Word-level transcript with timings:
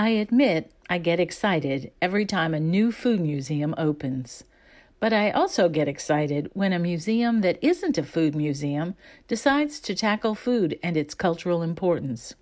I 0.00 0.08
admit 0.08 0.72
I 0.88 0.96
get 0.96 1.20
excited 1.20 1.92
every 2.00 2.24
time 2.24 2.54
a 2.54 2.58
new 2.58 2.90
food 2.90 3.20
museum 3.20 3.74
opens. 3.76 4.44
But 4.98 5.12
I 5.12 5.30
also 5.30 5.68
get 5.68 5.88
excited 5.88 6.50
when 6.54 6.72
a 6.72 6.78
museum 6.78 7.42
that 7.42 7.58
isn't 7.60 7.98
a 7.98 8.02
food 8.02 8.34
museum 8.34 8.94
decides 9.28 9.78
to 9.80 9.94
tackle 9.94 10.34
food 10.34 10.78
and 10.82 10.96
its 10.96 11.12
cultural 11.12 11.60
importance. 11.60 12.34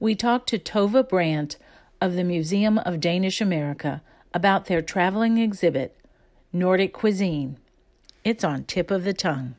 We 0.00 0.16
talked 0.16 0.48
to 0.48 0.58
Tova 0.58 1.08
Brandt 1.08 1.58
of 2.00 2.14
the 2.14 2.24
Museum 2.24 2.78
of 2.78 2.98
Danish 2.98 3.40
America 3.40 4.02
about 4.32 4.66
their 4.66 4.82
traveling 4.82 5.38
exhibit, 5.38 5.96
Nordic 6.52 6.92
Cuisine. 6.92 7.56
It's 8.24 8.42
on 8.42 8.64
tip 8.64 8.90
of 8.90 9.04
the 9.04 9.14
tongue. 9.14 9.54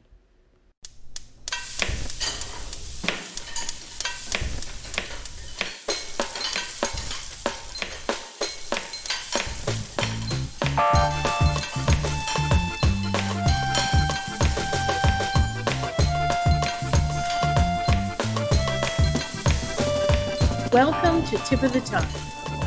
The 21.66 21.82
Tongue, 21.82 22.04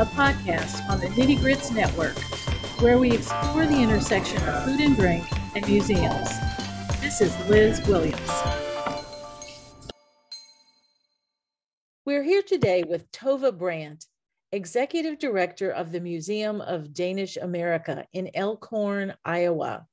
a 0.00 0.04
podcast 0.04 0.90
on 0.90 0.98
the 0.98 1.06
Nitty 1.06 1.40
Grits 1.40 1.70
Network, 1.70 2.18
where 2.80 2.98
we 2.98 3.12
explore 3.12 3.64
the 3.64 3.80
intersection 3.80 4.42
of 4.42 4.64
food 4.64 4.80
and 4.80 4.96
drink 4.96 5.24
and 5.54 5.64
museums. 5.68 6.28
This 7.00 7.20
is 7.20 7.48
Liz 7.48 7.80
Williams. 7.86 8.28
We're 12.04 12.24
here 12.24 12.42
today 12.42 12.82
with 12.82 13.08
Tova 13.12 13.56
Brandt, 13.56 14.04
Executive 14.50 15.20
Director 15.20 15.70
of 15.70 15.92
the 15.92 16.00
Museum 16.00 16.60
of 16.60 16.92
Danish 16.92 17.36
America 17.36 18.04
in 18.12 18.28
Elk 18.34 18.64
Horn, 18.64 19.14
Iowa. 19.24 19.86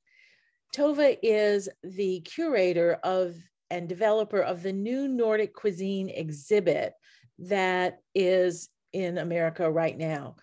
Tova 0.76 1.16
is 1.22 1.68
the 1.84 2.22
curator 2.22 2.98
of 3.04 3.36
and 3.70 3.88
developer 3.88 4.40
of 4.40 4.64
the 4.64 4.72
new 4.72 5.06
Nordic 5.06 5.54
cuisine 5.54 6.08
exhibit 6.08 6.92
that 7.38 8.00
is 8.12 8.68
in 8.92 9.18
America 9.18 9.70
right 9.70 9.96
now. 9.96 10.36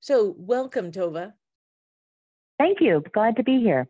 So, 0.00 0.34
welcome, 0.38 0.92
Tova. 0.92 1.32
Thank 2.58 2.80
you. 2.80 3.02
Glad 3.12 3.36
to 3.36 3.42
be 3.42 3.60
here. 3.60 3.88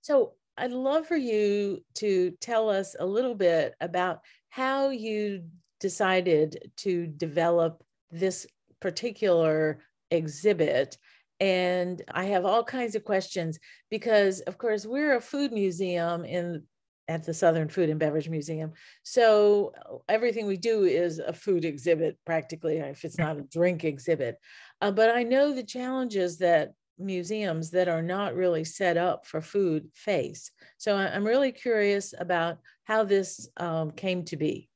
So, 0.00 0.32
I'd 0.56 0.72
love 0.72 1.06
for 1.06 1.16
you 1.16 1.84
to 1.94 2.32
tell 2.40 2.70
us 2.70 2.94
a 2.98 3.06
little 3.06 3.34
bit 3.34 3.74
about 3.80 4.20
how 4.50 4.90
you 4.90 5.44
decided 5.80 6.70
to 6.76 7.06
develop 7.06 7.82
this 8.10 8.46
particular 8.80 9.80
exhibit. 10.10 10.96
And 11.40 12.02
I 12.12 12.26
have 12.26 12.44
all 12.44 12.62
kinds 12.62 12.94
of 12.94 13.04
questions 13.04 13.58
because, 13.90 14.40
of 14.40 14.56
course, 14.58 14.86
we're 14.86 15.16
a 15.16 15.20
food 15.20 15.52
museum 15.52 16.24
in 16.24 16.62
at 17.08 17.24
the 17.24 17.34
Southern 17.34 17.68
Food 17.68 17.90
and 17.90 18.00
Beverage 18.00 18.28
Museum. 18.28 18.72
So 19.02 19.72
everything 20.08 20.46
we 20.46 20.56
do 20.56 20.84
is 20.84 21.18
a 21.18 21.32
food 21.32 21.64
exhibit, 21.64 22.18
practically, 22.24 22.78
if 22.78 23.04
it's 23.04 23.18
not 23.18 23.36
a 23.36 23.42
drink 23.42 23.84
exhibit. 23.84 24.38
Uh, 24.80 24.90
but 24.90 25.14
I 25.14 25.22
know 25.22 25.54
the 25.54 25.64
challenges 25.64 26.38
that 26.38 26.72
museums 26.98 27.70
that 27.72 27.88
are 27.88 28.02
not 28.02 28.34
really 28.34 28.64
set 28.64 28.96
up 28.96 29.26
for 29.26 29.40
food 29.40 29.88
face. 29.94 30.50
So 30.78 30.96
I'm 30.96 31.24
really 31.24 31.52
curious 31.52 32.14
about 32.18 32.58
how 32.84 33.04
this 33.04 33.48
um, 33.56 33.90
came 33.90 34.24
to 34.26 34.36
be. 34.36 34.68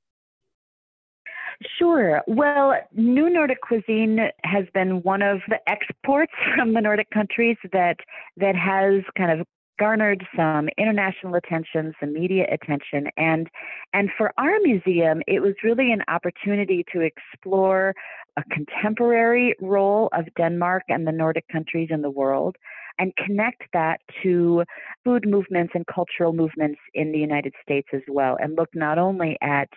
Sure. 1.78 2.22
Well, 2.28 2.74
New 2.92 3.28
Nordic 3.28 3.60
cuisine 3.60 4.30
has 4.44 4.64
been 4.74 5.02
one 5.02 5.22
of 5.22 5.40
the 5.48 5.58
exports 5.68 6.32
from 6.56 6.72
the 6.72 6.80
Nordic 6.80 7.10
countries 7.10 7.56
that 7.72 7.96
that 8.36 8.54
has 8.54 9.02
kind 9.16 9.40
of 9.40 9.46
garnered 9.78 10.26
some 10.36 10.68
international 10.76 11.34
attention, 11.34 11.94
some 12.00 12.12
media 12.12 12.46
attention, 12.50 13.08
and 13.16 13.48
and 13.92 14.10
for 14.16 14.32
our 14.38 14.58
museum, 14.62 15.22
it 15.26 15.40
was 15.40 15.54
really 15.62 15.92
an 15.92 16.02
opportunity 16.08 16.84
to 16.92 17.00
explore 17.00 17.94
a 18.36 18.42
contemporary 18.44 19.54
role 19.60 20.08
of 20.12 20.26
Denmark 20.36 20.84
and 20.88 21.06
the 21.06 21.12
Nordic 21.12 21.48
countries 21.48 21.88
in 21.90 22.02
the 22.02 22.10
world 22.10 22.56
and 22.98 23.12
connect 23.16 23.62
that 23.72 24.00
to 24.22 24.64
food 25.04 25.26
movements 25.26 25.72
and 25.74 25.86
cultural 25.86 26.32
movements 26.32 26.80
in 26.94 27.12
the 27.12 27.18
United 27.18 27.54
States 27.62 27.88
as 27.92 28.02
well, 28.08 28.36
and 28.40 28.56
look 28.56 28.68
not 28.74 28.98
only 28.98 29.36
at 29.42 29.68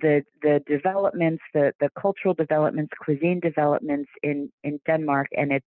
the 0.00 0.22
the 0.42 0.60
developments, 0.66 1.42
the 1.54 1.72
the 1.80 1.90
cultural 2.00 2.34
developments, 2.34 2.92
cuisine 3.04 3.40
developments 3.40 4.10
in 4.22 4.50
in 4.62 4.78
Denmark 4.86 5.28
and 5.36 5.52
its 5.52 5.66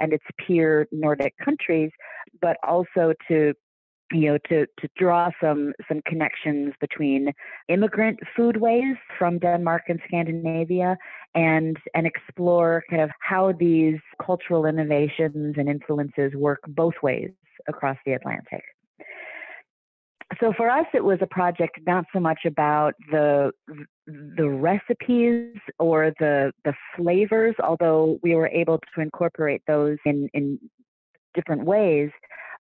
and 0.00 0.12
its 0.12 0.24
peer 0.38 0.86
Nordic 0.92 1.34
countries, 1.38 1.90
but 2.40 2.56
also 2.62 3.12
to 3.28 3.54
you 4.12 4.32
know 4.32 4.38
to 4.48 4.66
to 4.78 4.88
draw 4.96 5.30
some 5.42 5.72
some 5.88 6.00
connections 6.06 6.74
between 6.80 7.32
immigrant 7.68 8.18
foodways 8.36 8.96
from 9.18 9.38
Denmark 9.38 9.82
and 9.88 10.00
Scandinavia 10.06 10.96
and 11.34 11.76
and 11.94 12.06
explore 12.06 12.82
kind 12.90 13.02
of 13.02 13.10
how 13.20 13.52
these 13.52 13.98
cultural 14.24 14.66
innovations 14.66 15.54
and 15.56 15.68
influences 15.68 16.34
work 16.34 16.60
both 16.68 16.94
ways 17.02 17.30
across 17.68 17.96
the 18.04 18.12
Atlantic. 18.12 18.62
So 20.40 20.52
for 20.56 20.68
us 20.68 20.86
it 20.92 21.04
was 21.04 21.18
a 21.22 21.26
project 21.26 21.80
not 21.86 22.04
so 22.12 22.20
much 22.20 22.40
about 22.44 22.94
the 23.10 23.52
the 24.06 24.48
recipes 24.48 25.56
or 25.78 26.12
the 26.18 26.52
the 26.64 26.74
flavors 26.96 27.54
although 27.62 28.18
we 28.22 28.34
were 28.34 28.48
able 28.48 28.78
to 28.94 29.00
incorporate 29.00 29.62
those 29.66 29.96
in 30.04 30.28
in 30.34 30.58
different 31.34 31.64
ways 31.64 32.10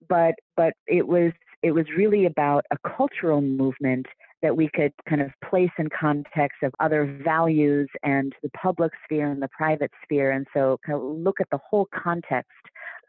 but 0.07 0.35
but 0.55 0.73
it 0.87 1.07
was 1.07 1.31
it 1.61 1.71
was 1.71 1.85
really 1.97 2.25
about 2.25 2.65
a 2.71 2.89
cultural 2.97 3.41
movement 3.41 4.05
that 4.41 4.55
we 4.55 4.69
could 4.73 4.91
kind 5.07 5.21
of 5.21 5.31
place 5.49 5.71
in 5.77 5.87
context 5.97 6.57
of 6.63 6.73
other 6.81 7.17
values 7.23 7.87
and 8.03 8.33
the 8.43 8.49
public 8.49 8.91
sphere 9.05 9.31
and 9.31 9.41
the 9.41 9.49
private 9.57 9.91
sphere 10.03 10.31
and 10.31 10.45
so 10.53 10.77
kind 10.85 10.97
of 10.97 11.03
look 11.03 11.39
at 11.39 11.47
the 11.51 11.59
whole 11.69 11.87
context 11.93 12.51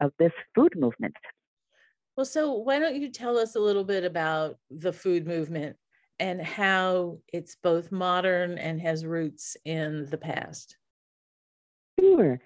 of 0.00 0.12
this 0.19 0.32
food 0.55 0.72
movement. 0.77 1.15
Well 2.16 2.27
so 2.27 2.53
why 2.53 2.78
don't 2.78 2.97
you 2.97 3.11
tell 3.11 3.37
us 3.37 3.56
a 3.56 3.61
little 3.61 3.84
bit 3.84 4.05
about 4.05 4.59
the 4.71 4.93
food 4.93 5.26
movement 5.26 5.76
and 6.21 6.41
how 6.41 7.19
it's 7.32 7.56
both 7.61 7.91
modern 7.91 8.56
and 8.56 8.81
has 8.81 9.05
roots 9.05 9.56
in 9.65 10.06
the 10.11 10.19
past? 10.19 10.76
Sure 11.99 12.41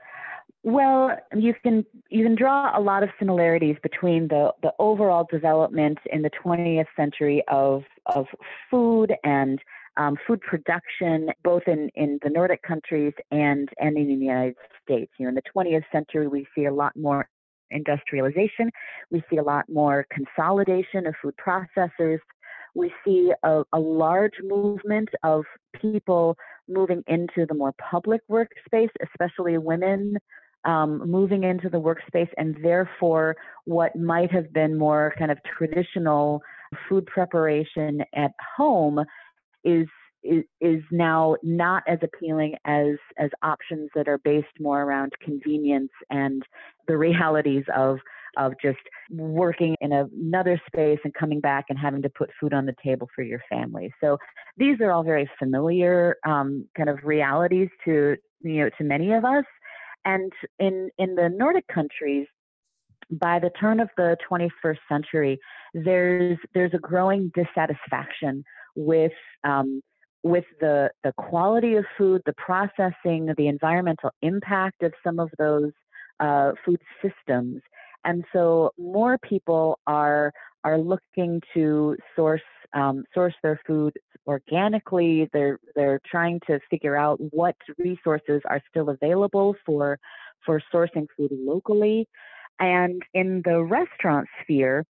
well, 0.69 1.17
you 1.35 1.55
can 1.63 1.85
you 2.11 2.25
can 2.25 2.35
draw 2.35 2.79
a 2.79 2.81
lot 2.81 3.03
of 3.03 3.09
similarities 3.19 3.77
between 3.83 4.29
the, 4.29 4.53
the 4.63 4.73
overall 4.79 5.27
development 5.31 5.97
in 6.13 6.21
the 6.21 6.31
20th 6.45 6.87
century 6.95 7.43
of 7.49 7.85
of 8.05 8.27
food 8.71 9.15
and 9.25 9.61
um, 9.97 10.17
food 10.27 10.43
production, 10.43 11.31
both 11.43 11.63
in, 11.67 11.89
in 11.95 12.19
the 12.23 12.29
Nordic 12.29 12.63
countries 12.63 13.15
and 13.31 13.71
and 13.79 13.97
in 13.97 14.09
the 14.09 14.27
United 14.27 14.57
States. 14.83 15.11
You 15.19 15.25
know, 15.25 15.31
in 15.31 15.35
the 15.37 15.43
20th 15.57 15.85
century, 15.91 16.29
we 16.29 16.47
see 16.55 16.67
a 16.67 16.75
lot 16.75 16.93
more 16.97 17.31
industrialization. 17.71 18.71
We 19.11 19.23
see 19.31 19.39
a 19.39 19.43
lot 19.43 19.65
more 19.71 20.07
consolidation 20.11 21.07
of 21.07 21.15
food 21.23 21.35
processors. 21.43 22.19
We 22.75 22.93
see 23.07 23.33
a, 23.43 23.63
a 23.73 23.79
large 23.79 24.35
movement 24.43 25.09
of 25.23 25.45
people 25.81 26.37
moving 26.69 27.03
into 27.07 27.47
the 27.47 27.55
more 27.55 27.73
public 27.91 28.21
workspace, 28.31 28.91
especially 29.03 29.57
women 29.57 30.19
um, 30.65 31.03
moving 31.09 31.45
into 31.45 31.69
the 31.69 31.81
workspace, 31.81 32.29
and 32.37 32.57
therefore 32.63 33.37
what 33.65 33.95
might 33.97 34.31
have 34.33 34.53
been 34.53 34.77
more 34.77 35.15
kind 35.19 35.31
of 35.31 35.39
traditional 35.59 36.43
food 36.89 37.07
preparation 37.07 38.03
at 38.15 38.33
home 38.57 39.01
is 39.65 39.87
is, 40.25 40.83
now 40.91 41.37
not 41.43 41.83
as 41.87 41.99
appealing 42.03 42.55
as 42.65 42.97
as 43.19 43.31
options 43.43 43.89
that 43.95 44.09
are 44.09 44.19
based 44.19 44.47
more 44.61 44.83
around 44.83 45.13
convenience 45.23 45.93
and 46.11 46.43
the 46.87 46.97
realities 46.97 47.65
of 47.75 47.99
of 48.37 48.53
just 48.61 48.79
working 49.11 49.75
in 49.81 49.93
another 49.93 50.61
space 50.67 50.99
and 51.03 51.13
coming 51.15 51.41
back 51.41 51.67
and 51.69 51.79
having 51.79 52.03
to 52.03 52.09
put 52.09 52.31
food 52.41 52.53
on 52.53 52.67
the 52.67 52.75
table 52.85 53.09
for 53.15 53.23
your 53.23 53.41
family. 53.49 53.93
So 54.01 54.19
these 54.57 54.81
are 54.81 54.93
all 54.93 55.03
very 55.03 55.29
familiar 55.39 56.17
um, 56.27 56.67
kind 56.77 56.89
of 56.89 56.99
realities 57.05 57.69
to 57.85 58.17
you 58.41 58.65
know 58.65 58.71
to 58.79 58.85
many 58.85 59.13
of 59.13 59.25
us. 59.25 59.45
And 60.05 60.33
in, 60.59 60.91
in 60.99 61.15
the 61.15 61.29
Nordic 61.29 61.67
countries, 61.69 62.27
by 63.11 63.39
the 63.39 63.51
turn 63.59 63.81
of 63.81 63.89
the 63.97 64.17
21st 64.31 64.79
century, 64.89 65.39
there's, 65.75 66.39
there's 66.55 66.75
a 66.75 66.79
growing 66.79 67.33
dissatisfaction 67.35 68.45
with, 68.75 69.13
um, 69.45 69.81
with 70.23 70.45
the, 70.61 70.91
the 71.05 71.13
quality 71.17 71.75
of 71.77 71.85
food, 71.97 72.23
the 72.27 72.35
processing, 72.35 73.33
the 73.37 73.49
environmental 73.49 74.11
impact 74.23 74.83
of 74.83 74.93
some 75.05 75.19
of 75.19 75.31
those 75.39 75.73
uh, 76.21 76.53
food 76.65 76.81
systems. 77.03 77.63
And 78.05 78.25
so 78.33 78.73
more 78.79 79.19
people 79.19 79.79
are, 79.87 80.33
are 80.65 80.79
looking 80.79 81.41
to 81.55 81.97
source, 82.15 82.43
um, 82.75 83.05
source 83.15 83.35
their 83.43 83.61
food 83.67 83.95
organically. 84.27 85.29
They're 85.33 85.59
they're 85.75 86.01
trying 86.07 86.41
to 86.47 86.61
figure 86.71 86.97
out 86.97 87.19
what 87.31 87.57
resources 87.79 88.43
are 88.45 88.61
still 88.71 88.91
available 88.91 89.57
for 89.65 89.99
for 90.45 90.63
sourcing 90.73 91.07
food 91.17 91.33
locally. 91.33 92.07
And 92.61 93.03
in 93.15 93.43
the 93.45 93.63
restaurant 93.63 94.29
sphere, 94.43 94.85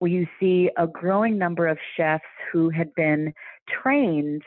we 0.00 0.28
see 0.38 0.70
a 0.76 0.86
growing 0.86 1.38
number 1.38 1.66
of 1.66 1.78
chefs 1.96 2.24
who 2.52 2.70
had 2.70 2.94
been 2.94 3.32
trained 3.82 4.42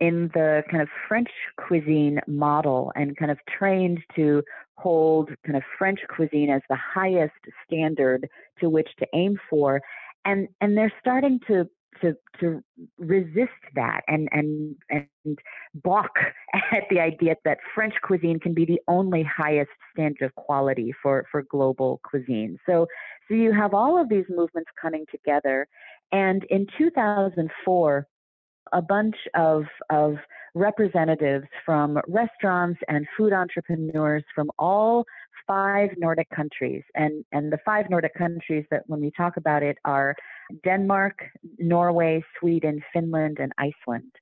in 0.00 0.30
the 0.34 0.62
kind 0.70 0.82
of 0.82 0.88
French 1.08 1.30
cuisine 1.56 2.20
model 2.26 2.92
and 2.96 3.16
kind 3.16 3.30
of 3.30 3.38
trained 3.48 3.98
to 4.14 4.42
hold 4.76 5.30
kind 5.44 5.56
of 5.56 5.62
French 5.78 6.00
cuisine 6.14 6.50
as 6.50 6.60
the 6.68 6.76
highest 6.76 7.32
standard 7.66 8.28
to 8.60 8.68
which 8.68 8.88
to 8.98 9.06
aim 9.14 9.38
for. 9.48 9.80
And, 10.24 10.48
and 10.60 10.76
they're 10.76 10.92
starting 11.00 11.40
to 11.46 11.68
to 12.00 12.16
to 12.40 12.62
resist 12.98 13.50
that 13.74 14.02
and 14.08 14.28
and 14.32 14.76
and 14.90 15.38
balk 15.74 16.10
at 16.72 16.84
the 16.90 17.00
idea 17.00 17.36
that 17.44 17.58
French 17.74 17.94
cuisine 18.02 18.40
can 18.40 18.54
be 18.54 18.64
the 18.64 18.80
only 18.88 19.22
highest 19.22 19.70
standard 19.92 20.24
of 20.26 20.34
quality 20.34 20.92
for 21.02 21.26
for 21.30 21.42
global 21.42 22.00
cuisine. 22.04 22.58
So 22.66 22.86
so 23.28 23.34
you 23.34 23.52
have 23.52 23.74
all 23.74 24.00
of 24.00 24.08
these 24.08 24.26
movements 24.28 24.70
coming 24.80 25.04
together, 25.10 25.66
and 26.12 26.44
in 26.44 26.66
2004, 26.78 28.06
a 28.72 28.82
bunch 28.82 29.16
of, 29.34 29.64
of 29.90 30.16
representatives 30.54 31.46
from 31.64 31.98
restaurants 32.08 32.80
and 32.88 33.06
food 33.16 33.32
entrepreneurs 33.32 34.24
from 34.34 34.50
all 34.58 35.04
five 35.46 35.90
Nordic 35.96 36.28
countries. 36.30 36.82
And, 36.94 37.24
and 37.32 37.52
the 37.52 37.58
five 37.64 37.88
Nordic 37.90 38.14
countries 38.14 38.64
that, 38.70 38.82
when 38.86 39.00
we 39.00 39.10
talk 39.16 39.36
about 39.36 39.62
it, 39.62 39.78
are 39.84 40.14
Denmark, 40.64 41.18
Norway, 41.58 42.22
Sweden, 42.38 42.82
Finland, 42.92 43.38
and 43.40 43.52
Iceland. 43.58 44.12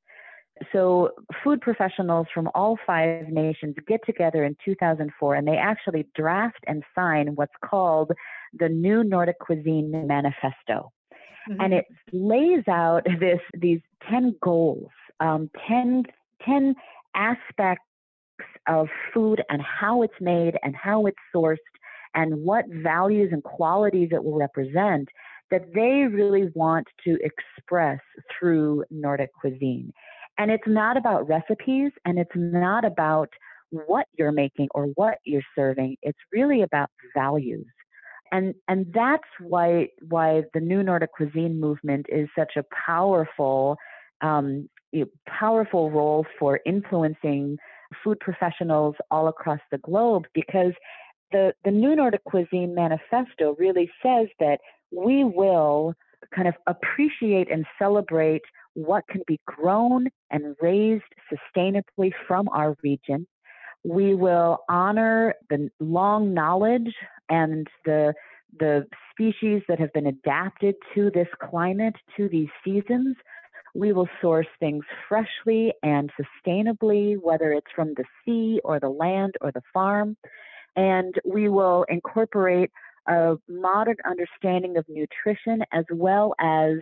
So, 0.72 1.10
food 1.42 1.60
professionals 1.60 2.28
from 2.32 2.48
all 2.54 2.78
five 2.86 3.28
nations 3.28 3.74
get 3.88 4.00
together 4.06 4.44
in 4.44 4.56
2004 4.64 5.34
and 5.34 5.48
they 5.48 5.56
actually 5.56 6.06
draft 6.14 6.60
and 6.68 6.84
sign 6.94 7.34
what's 7.34 7.54
called 7.64 8.12
the 8.52 8.68
New 8.68 9.02
Nordic 9.02 9.38
Cuisine 9.40 10.06
Manifesto. 10.06 10.92
Mm-hmm. 11.50 11.60
And 11.60 11.74
it 11.74 11.86
lays 12.12 12.62
out 12.68 13.04
this 13.18 13.40
these 13.58 13.80
10 14.08 14.36
goals, 14.40 14.90
um, 15.18 15.50
10, 15.68 16.04
10 16.44 16.74
aspects 17.16 17.84
of 18.68 18.88
food 19.12 19.42
and 19.48 19.60
how 19.62 20.02
it's 20.02 20.14
made 20.20 20.54
and 20.62 20.74
how 20.74 21.06
it's 21.06 21.18
sourced 21.34 21.56
and 22.14 22.34
what 22.44 22.64
values 22.68 23.30
and 23.32 23.42
qualities 23.42 24.08
it 24.12 24.22
will 24.22 24.36
represent 24.38 25.08
that 25.50 25.62
they 25.74 26.06
really 26.10 26.48
want 26.54 26.86
to 27.04 27.18
express 27.22 28.00
through 28.38 28.84
Nordic 28.90 29.30
cuisine. 29.40 29.92
And 30.38 30.50
it's 30.50 30.66
not 30.66 30.96
about 30.96 31.28
recipes 31.28 31.92
and 32.04 32.18
it's 32.18 32.30
not 32.34 32.84
about 32.84 33.28
what 33.70 34.06
you're 34.18 34.32
making 34.32 34.68
or 34.74 34.86
what 34.94 35.18
you're 35.24 35.42
serving. 35.56 35.96
It's 36.02 36.18
really 36.32 36.62
about 36.62 36.90
values 37.14 37.66
and 38.34 38.54
and 38.68 38.86
that's 38.92 39.28
why 39.40 39.88
why 40.08 40.42
the 40.54 40.60
new 40.60 40.82
Nordic 40.82 41.12
cuisine 41.12 41.60
movement 41.60 42.06
is 42.08 42.28
such 42.36 42.52
a 42.56 42.64
powerful 42.86 43.76
um, 44.22 44.68
powerful 45.28 45.90
role 45.90 46.26
for 46.38 46.60
influencing 46.66 47.56
food 48.02 48.18
professionals 48.20 48.94
all 49.10 49.28
across 49.28 49.60
the 49.70 49.78
globe 49.78 50.26
because 50.34 50.72
the 51.32 51.52
the 51.64 51.70
new 51.70 51.96
Nordic 51.96 52.24
cuisine 52.24 52.74
manifesto 52.74 53.56
really 53.58 53.90
says 54.02 54.28
that 54.40 54.58
we 54.90 55.24
will 55.24 55.94
kind 56.34 56.48
of 56.48 56.54
appreciate 56.66 57.50
and 57.50 57.66
celebrate 57.78 58.42
what 58.74 59.04
can 59.08 59.22
be 59.26 59.40
grown 59.46 60.08
and 60.30 60.56
raised 60.60 61.04
sustainably 61.32 62.12
from 62.26 62.48
our 62.48 62.76
region. 62.82 63.26
We 63.84 64.14
will 64.14 64.58
honor 64.68 65.34
the 65.50 65.70
long 65.80 66.34
knowledge 66.34 66.94
and 67.28 67.66
the 67.84 68.14
the 68.58 68.86
species 69.10 69.62
that 69.68 69.80
have 69.80 69.92
been 69.92 70.06
adapted 70.06 70.76
to 70.94 71.10
this 71.10 71.26
climate, 71.42 71.96
to 72.16 72.28
these 72.28 72.48
seasons. 72.64 73.16
We 73.74 73.92
will 73.92 74.08
source 74.22 74.46
things 74.60 74.84
freshly 75.08 75.72
and 75.82 76.10
sustainably, 76.20 77.16
whether 77.20 77.52
it's 77.52 77.70
from 77.74 77.94
the 77.94 78.04
sea 78.24 78.60
or 78.64 78.78
the 78.80 78.88
land 78.88 79.34
or 79.40 79.50
the 79.52 79.62
farm. 79.72 80.16
And 80.76 81.14
we 81.24 81.48
will 81.48 81.84
incorporate 81.88 82.70
a 83.06 83.36
modern 83.48 83.96
understanding 84.08 84.76
of 84.76 84.84
nutrition 84.88 85.62
as 85.72 85.84
well 85.90 86.34
as 86.40 86.76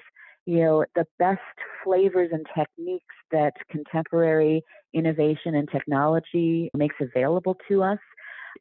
you 0.44 0.58
know 0.60 0.84
the 0.96 1.06
best 1.18 1.40
flavors 1.84 2.30
and 2.32 2.46
techniques 2.56 3.14
that 3.30 3.52
contemporary 3.70 4.62
innovation 4.92 5.54
and 5.54 5.68
technology 5.70 6.70
makes 6.74 6.96
available 7.00 7.56
to 7.68 7.82
us 7.82 7.98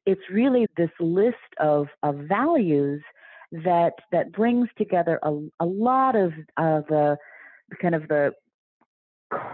it's 0.06 0.22
really 0.32 0.68
this 0.78 0.90
list 1.00 1.36
of, 1.60 1.88
of 2.04 2.16
values 2.16 3.02
that 3.52 3.94
that 4.12 4.32
brings 4.32 4.70
together 4.78 5.20
a, 5.24 5.32
a 5.60 5.66
lot 5.66 6.16
of 6.16 6.32
uh, 6.58 6.82
the 6.88 7.18
kind 7.82 7.96
of 7.96 8.08
the 8.08 8.32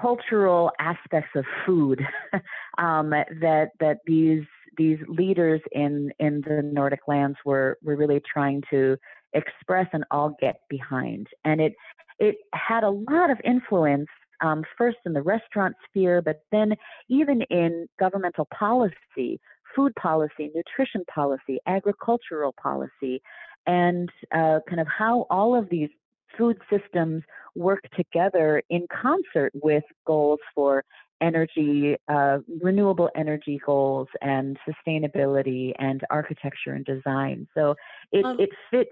cultural 0.02 0.72
aspects 0.80 1.30
of 1.36 1.46
food 1.66 2.02
um, 2.78 3.12
that 3.12 3.70
that 3.80 3.98
these 4.06 4.44
these 4.78 5.00
leaders 5.08 5.62
in 5.72 6.12
in 6.20 6.42
the 6.48 6.62
Nordic 6.64 7.02
lands 7.08 7.38
were 7.46 7.78
were 7.84 7.96
really 7.96 8.22
trying 8.32 8.64
to 8.70 8.98
express 9.34 9.88
and 9.94 10.04
all 10.12 10.36
get 10.40 10.58
behind, 10.70 11.28
and 11.46 11.62
it 11.62 11.74
it 12.20 12.38
had 12.54 12.84
a 12.84 12.90
lot 12.90 13.30
of 13.30 13.38
influence 13.44 14.08
um, 14.42 14.64
first 14.78 14.98
in 15.06 15.14
the 15.14 15.22
restaurant 15.22 15.76
sphere, 15.90 16.22
but 16.22 16.42
then 16.52 16.74
even 17.10 17.42
in 17.44 17.88
governmental 18.00 18.48
policy 18.58 19.40
food 19.76 19.94
policy, 19.96 20.50
nutrition 20.56 21.04
policy, 21.14 21.60
agricultural 21.68 22.54
policy, 22.62 23.22
and 23.68 24.10
uh, 24.34 24.60
kind 24.68 24.80
of 24.80 24.88
how 24.88 25.28
all 25.30 25.56
of 25.56 25.70
these 25.70 25.90
food 26.38 26.58
systems 26.70 27.24
work 27.56 27.82
together 27.96 28.62
in 28.70 28.88
concert 28.92 29.52
with 29.56 29.84
goals 30.06 30.40
for 30.54 30.84
energy, 31.22 31.96
uh, 32.08 32.38
renewable 32.62 33.10
energy 33.16 33.60
goals, 33.66 34.08
and 34.22 34.58
sustainability, 34.68 35.74
and 35.80 36.02
architecture 36.10 36.74
and 36.74 36.86
design. 36.86 37.48
So 37.56 37.76
it, 38.12 38.24
um, 38.24 38.40
it 38.40 38.50
fit 38.70 38.90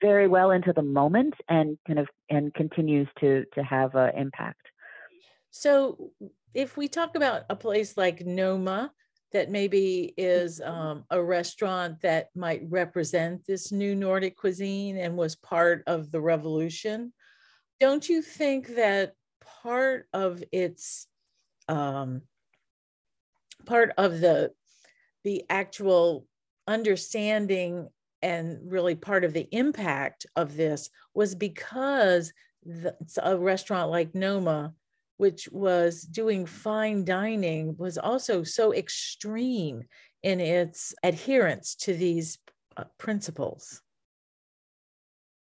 very 0.00 0.28
well 0.28 0.50
into 0.50 0.72
the 0.72 0.82
moment 0.82 1.34
and 1.48 1.78
kind 1.86 1.98
of 1.98 2.08
and 2.30 2.54
continues 2.54 3.08
to 3.20 3.44
to 3.54 3.62
have 3.62 3.94
an 3.94 4.12
impact. 4.16 4.60
So 5.50 6.10
if 6.52 6.76
we 6.76 6.88
talk 6.88 7.16
about 7.16 7.42
a 7.50 7.56
place 7.56 7.96
like 7.96 8.24
Noma, 8.24 8.92
that 9.34 9.50
maybe 9.50 10.14
is 10.16 10.60
um, 10.60 11.04
a 11.10 11.20
restaurant 11.20 12.00
that 12.02 12.28
might 12.36 12.62
represent 12.68 13.44
this 13.44 13.72
new 13.72 13.96
Nordic 13.96 14.36
cuisine 14.36 14.96
and 14.96 15.16
was 15.16 15.34
part 15.34 15.82
of 15.88 16.12
the 16.12 16.20
revolution. 16.20 17.12
Don't 17.80 18.08
you 18.08 18.22
think 18.22 18.76
that 18.76 19.14
part 19.62 20.06
of 20.12 20.42
its 20.52 21.08
um, 21.68 22.22
part 23.66 23.92
of 23.98 24.20
the 24.20 24.52
the 25.24 25.44
actual 25.50 26.26
understanding 26.68 27.88
and 28.22 28.58
really 28.70 28.94
part 28.94 29.24
of 29.24 29.32
the 29.32 29.48
impact 29.50 30.26
of 30.36 30.56
this 30.56 30.90
was 31.12 31.34
because 31.34 32.32
the, 32.64 32.94
a 33.22 33.36
restaurant 33.36 33.90
like 33.90 34.14
Noma 34.14 34.74
which 35.16 35.48
was 35.52 36.02
doing 36.02 36.46
fine 36.46 37.04
dining, 37.04 37.76
was 37.78 37.98
also 37.98 38.42
so 38.42 38.72
extreme 38.72 39.84
in 40.22 40.40
its 40.40 40.94
adherence 41.02 41.74
to 41.74 41.94
these 41.94 42.38
uh, 42.76 42.84
principles. 42.98 43.82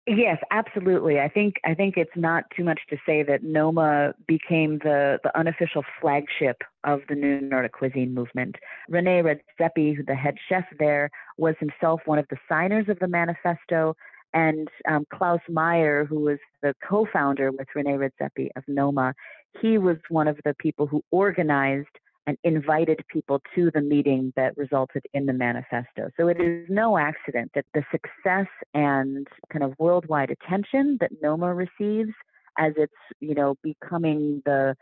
Yes, 0.08 0.40
absolutely. 0.50 1.20
I 1.20 1.30
think 1.30 1.58
I 1.64 1.76
think 1.76 1.96
it's 1.96 2.16
not 2.16 2.46
too 2.58 2.64
much 2.64 2.80
to 2.90 2.98
say 3.06 3.22
that 3.22 3.44
Noma 3.44 4.16
became 4.28 4.80
the, 4.80 5.20
the 5.24 5.38
unofficial 5.38 5.84
flagship 6.02 6.64
of 6.84 7.02
the 7.10 7.14
new 7.14 7.42
Nordic 7.42 7.74
cuisine 7.74 8.16
movement. 8.16 8.56
Rene 8.88 9.22
Redzepi, 9.22 10.04
the 10.08 10.16
head 10.16 10.36
chef 10.48 10.64
there, 10.80 11.12
was 11.38 11.54
himself 11.60 12.02
one 12.06 12.18
of 12.18 12.26
the 12.32 12.38
signers 12.50 12.90
of 12.90 12.98
the 12.98 13.08
manifesto, 13.08 13.96
and 14.34 14.68
um, 14.88 15.06
Claus 15.14 15.42
Meyer, 15.48 16.06
who 16.06 16.22
was 16.22 16.40
the 16.64 16.74
co-founder 16.88 17.52
with 17.52 17.68
Rene 17.76 17.92
Redzepi 17.92 18.50
of 18.56 18.64
Noma, 18.68 19.14
he 19.62 19.78
was 19.78 19.98
one 20.10 20.28
of 20.28 20.38
the 20.46 20.54
people 20.60 20.88
who 20.88 21.04
organized 21.12 21.88
and 22.28 22.38
invited 22.44 23.00
people 23.12 23.42
to 23.56 23.72
the 23.74 23.82
meeting 23.82 24.32
that 24.36 24.56
resulted 24.56 25.04
in 25.14 25.26
the 25.26 25.34
manifesto. 25.34 26.10
So 26.16 26.28
it 26.28 26.40
is 26.40 26.68
no 26.70 26.98
accident 26.98 27.52
that 27.56 27.66
the 27.74 27.84
success 27.92 28.48
and 28.74 29.28
kind 29.52 29.64
of 29.64 29.74
worldwide 29.80 30.30
attention 30.30 30.98
that 31.02 31.12
NOMA 31.24 31.54
receives 31.54 32.12
as 32.58 32.74
it's, 32.78 32.94
you 33.20 33.34
know, 33.34 33.56
becoming 33.64 34.42
the 34.46 34.76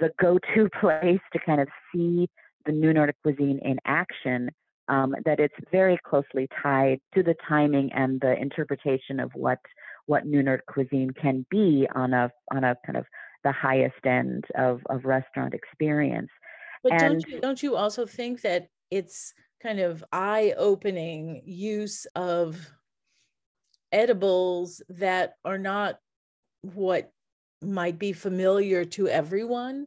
the 0.00 0.10
go-to 0.20 0.68
place 0.80 1.20
to 1.32 1.40
kind 1.44 1.60
of 1.60 1.68
see 1.92 2.28
the 2.64 2.72
new 2.72 2.92
Nordic 2.92 3.16
cuisine 3.22 3.58
in 3.64 3.78
action, 3.84 4.48
um, 4.88 5.14
that 5.24 5.40
it's 5.40 5.54
very 5.72 5.98
closely 6.06 6.48
tied 6.62 7.00
to 7.14 7.22
the 7.22 7.34
timing 7.48 7.90
and 7.92 8.20
the 8.20 8.36
interpretation 8.40 9.18
of 9.18 9.32
what 9.34 9.58
what 10.06 10.26
new 10.26 10.42
Nordic 10.42 10.66
cuisine 10.66 11.10
can 11.10 11.44
be 11.50 11.88
on 11.94 12.14
a 12.14 12.30
on 12.54 12.62
a 12.62 12.76
kind 12.86 12.96
of 12.96 13.04
the 13.48 13.52
highest 13.52 14.04
end 14.04 14.44
of, 14.56 14.82
of 14.90 15.06
restaurant 15.06 15.54
experience. 15.54 16.28
But 16.82 16.92
and, 16.92 17.00
don't 17.00 17.26
you 17.26 17.40
don't 17.40 17.62
you 17.62 17.76
also 17.76 18.04
think 18.04 18.42
that 18.42 18.68
it's 18.90 19.32
kind 19.62 19.80
of 19.80 20.04
eye-opening 20.12 21.42
use 21.46 22.06
of 22.14 22.70
edibles 23.90 24.82
that 24.90 25.32
are 25.46 25.56
not 25.56 25.98
what 26.60 27.10
might 27.62 27.98
be 27.98 28.12
familiar 28.12 28.84
to 28.84 29.08
everyone 29.08 29.86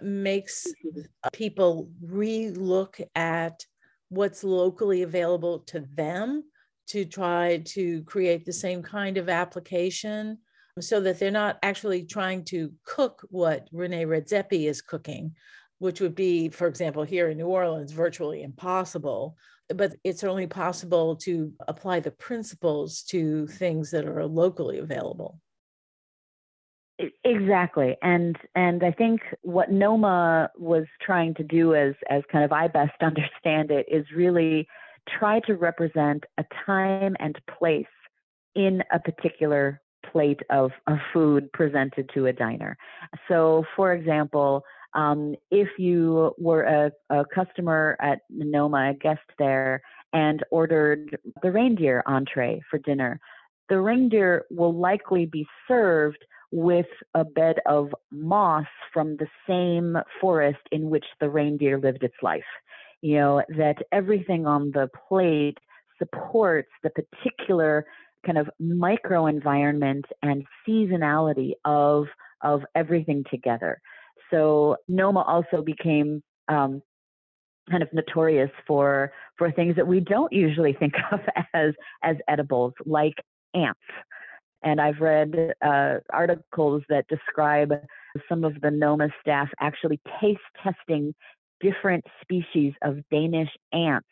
makes 0.00 0.66
mm-hmm. 0.66 1.02
people 1.34 1.90
re-look 2.02 2.98
at 3.14 3.66
what's 4.08 4.42
locally 4.42 5.02
available 5.02 5.60
to 5.60 5.80
them 5.94 6.42
to 6.88 7.04
try 7.04 7.62
to 7.66 8.02
create 8.04 8.46
the 8.46 8.52
same 8.52 8.82
kind 8.82 9.18
of 9.18 9.28
application 9.28 10.38
so 10.80 11.00
that 11.00 11.18
they're 11.18 11.30
not 11.30 11.58
actually 11.62 12.04
trying 12.04 12.44
to 12.44 12.72
cook 12.84 13.26
what 13.30 13.68
Rene 13.72 14.04
Redzepi 14.04 14.68
is 14.68 14.80
cooking, 14.80 15.34
which 15.78 16.00
would 16.00 16.14
be, 16.14 16.48
for 16.48 16.66
example, 16.66 17.02
here 17.02 17.28
in 17.28 17.38
New 17.38 17.46
Orleans, 17.46 17.92
virtually 17.92 18.42
impossible. 18.42 19.36
But 19.68 19.94
it's 20.04 20.24
only 20.24 20.46
possible 20.46 21.16
to 21.16 21.52
apply 21.68 22.00
the 22.00 22.10
principles 22.10 23.02
to 23.04 23.46
things 23.46 23.90
that 23.90 24.06
are 24.06 24.26
locally 24.26 24.78
available. 24.78 25.38
Exactly, 27.24 27.96
and 28.02 28.36
and 28.54 28.84
I 28.84 28.92
think 28.92 29.22
what 29.40 29.72
Noma 29.72 30.50
was 30.56 30.84
trying 31.00 31.34
to 31.34 31.42
do, 31.42 31.74
as 31.74 31.94
as 32.08 32.22
kind 32.30 32.44
of 32.44 32.52
I 32.52 32.68
best 32.68 32.92
understand 33.00 33.70
it, 33.70 33.86
is 33.90 34.06
really 34.14 34.68
try 35.18 35.40
to 35.40 35.54
represent 35.54 36.24
a 36.38 36.44
time 36.64 37.16
and 37.18 37.36
place 37.58 37.86
in 38.54 38.84
a 38.92 39.00
particular 39.00 39.80
plate 40.10 40.40
of, 40.50 40.70
of 40.86 40.98
food 41.12 41.50
presented 41.52 42.10
to 42.14 42.26
a 42.26 42.32
diner. 42.32 42.76
So, 43.28 43.64
for 43.76 43.92
example, 43.92 44.64
um, 44.94 45.34
if 45.50 45.68
you 45.78 46.34
were 46.38 46.62
a, 46.62 46.92
a 47.10 47.24
customer 47.24 47.96
at 48.00 48.20
Noma, 48.30 48.90
a 48.90 48.94
guest 48.94 49.20
there, 49.38 49.82
and 50.12 50.44
ordered 50.50 51.18
the 51.42 51.50
reindeer 51.50 52.02
entree 52.06 52.60
for 52.70 52.78
dinner, 52.78 53.18
the 53.68 53.80
reindeer 53.80 54.44
will 54.50 54.74
likely 54.74 55.24
be 55.24 55.46
served 55.66 56.24
with 56.50 56.86
a 57.14 57.24
bed 57.24 57.56
of 57.64 57.94
moss 58.10 58.66
from 58.92 59.16
the 59.16 59.26
same 59.48 59.96
forest 60.20 60.60
in 60.70 60.90
which 60.90 61.06
the 61.20 61.30
reindeer 61.30 61.78
lived 61.78 62.02
its 62.02 62.14
life. 62.22 62.44
You 63.00 63.16
know, 63.16 63.42
that 63.56 63.78
everything 63.90 64.46
on 64.46 64.70
the 64.72 64.90
plate 65.08 65.58
supports 65.98 66.68
the 66.82 66.90
particular 66.90 67.86
kind 68.24 68.38
of 68.38 68.48
microenvironment 68.60 70.04
and 70.22 70.44
seasonality 70.66 71.52
of 71.64 72.06
of 72.42 72.62
everything 72.74 73.24
together. 73.30 73.80
So 74.30 74.76
Noma 74.88 75.20
also 75.20 75.62
became 75.62 76.22
um, 76.48 76.82
kind 77.70 77.82
of 77.82 77.92
notorious 77.92 78.50
for 78.66 79.12
for 79.36 79.50
things 79.50 79.76
that 79.76 79.86
we 79.86 80.00
don't 80.00 80.32
usually 80.32 80.72
think 80.78 80.94
of 81.10 81.20
as 81.54 81.74
as 82.02 82.16
edibles, 82.28 82.74
like 82.84 83.14
ants. 83.54 83.80
And 84.64 84.80
I've 84.80 85.00
read 85.00 85.54
uh, 85.64 85.94
articles 86.10 86.82
that 86.88 87.06
describe 87.08 87.72
some 88.28 88.44
of 88.44 88.60
the 88.60 88.70
Noma 88.70 89.08
staff 89.20 89.48
actually 89.60 90.00
taste 90.20 90.40
testing 90.62 91.14
different 91.60 92.04
species 92.20 92.72
of 92.82 92.98
Danish 93.10 93.50
ants 93.72 94.08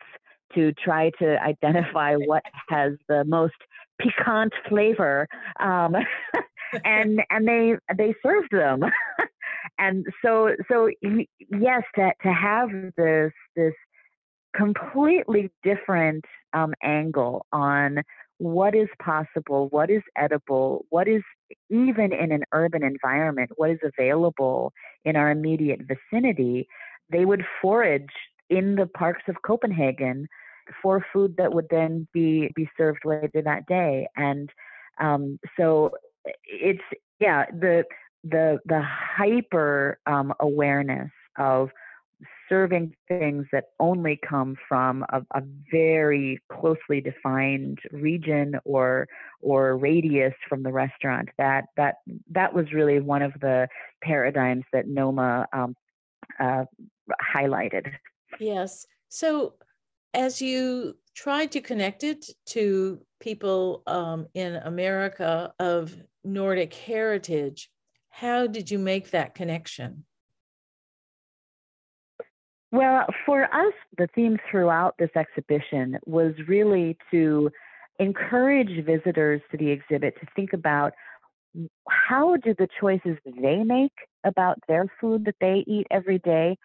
to 0.55 0.73
try 0.73 1.11
to 1.21 1.40
identify 1.43 2.14
what 2.17 2.43
has 2.69 2.93
the 3.09 3.25
most 3.25 3.55
piquant 4.02 4.52
flavor, 4.69 5.28
um, 5.61 5.95
and 6.85 7.23
and 7.30 7.47
they 7.47 7.75
they 7.97 8.14
served 8.23 8.50
them, 8.50 8.83
and 9.78 10.07
so 10.25 10.50
so 10.71 10.88
yes, 11.02 11.83
to 11.95 12.12
to 12.23 12.33
have 12.33 12.71
this 12.97 13.33
this 13.57 13.75
completely 14.54 15.50
different 15.62 16.25
um, 16.52 16.75
angle 16.83 17.47
on 17.52 18.02
what 18.38 18.75
is 18.75 18.88
possible, 19.02 19.69
what 19.69 19.90
is 19.90 20.02
edible, 20.16 20.87
what 20.88 21.07
is 21.07 21.23
even 21.69 22.12
in 22.12 22.33
an 22.33 22.42
urban 22.52 22.83
environment, 22.83 23.50
what 23.57 23.71
is 23.71 23.78
available 23.85 24.73
in 25.04 25.14
our 25.14 25.30
immediate 25.30 25.80
vicinity. 25.83 26.66
They 27.11 27.25
would 27.26 27.45
forage 27.61 28.09
in 28.49 28.76
the 28.76 28.87
parks 28.87 29.23
of 29.28 29.37
Copenhagen 29.45 30.26
for 30.83 31.05
food 31.12 31.37
that 31.38 31.52
would 31.52 31.67
then 31.71 32.07
be 32.12 32.50
be 32.55 32.69
served 32.76 33.05
later 33.05 33.43
that 33.43 33.67
day. 33.67 34.07
And 34.17 34.50
um, 35.00 35.38
so 35.59 35.93
it's 36.45 36.83
yeah 37.19 37.47
the 37.47 37.85
the 38.25 38.59
the 38.67 38.83
hyper 38.83 39.99
um, 40.07 40.33
awareness 40.40 41.11
of 41.38 41.71
serving 42.49 42.95
things 43.09 43.47
that 43.52 43.67
only 43.79 44.19
come 44.29 44.57
from 44.69 45.05
a, 45.11 45.23
a, 45.35 45.43
very 45.71 46.38
closely 46.52 47.00
defined 47.00 47.79
region 47.93 48.57
or 48.64 49.07
or 49.40 49.79
radius 49.79 50.35
from 50.49 50.62
the 50.62 50.73
restaurant 50.73 51.29
that 51.38 51.67
that 51.76 51.97
that 52.31 52.52
was 52.52 52.73
really 52.73 53.00
one 53.00 53.23
of 53.23 53.33
the 53.40 53.69
paradigms 54.02 54.64
that 54.73 54.87
noma 54.87 55.47
um, 55.52 55.75
uh, 56.40 56.64
highlighted 57.35 57.90
yes 58.38 58.87
so 59.09 59.55
as 60.14 60.40
you 60.40 60.97
tried 61.14 61.52
to 61.52 61.61
connect 61.61 62.05
it 62.05 62.26
to 62.47 63.00
people 63.21 63.83
um, 63.87 64.26
in 64.35 64.57
America 64.57 65.52
of 65.59 65.95
Nordic 66.25 66.75
heritage, 66.75 67.71
how 68.11 68.47
did 68.47 68.71
you 68.71 68.79
make 68.79 69.11
that 69.11 69.35
connection? 69.35 70.05
Well, 72.73 73.07
for 73.26 73.45
us, 73.45 73.73
the 73.99 74.09
theme 74.14 74.38
throughout 74.50 74.95
this 74.99 75.11
exhibition 75.17 75.99
was 76.07 76.35
really 76.47 76.97
to 77.11 77.50
encourage 77.99 78.85
visitors 78.85 79.40
to 79.50 79.57
the 79.57 79.71
exhibit 79.71 80.14
to 80.21 80.26
think 80.37 80.52
about 80.52 80.93
how 81.88 82.37
do 82.37 82.55
the 82.57 82.69
choices 82.81 83.17
they 83.25 83.64
make 83.64 83.93
about 84.25 84.59
their 84.69 84.87
food 85.00 85.25
that 85.25 85.35
they 85.40 85.64
eat 85.67 85.87
every 85.90 86.19
day 86.19 86.57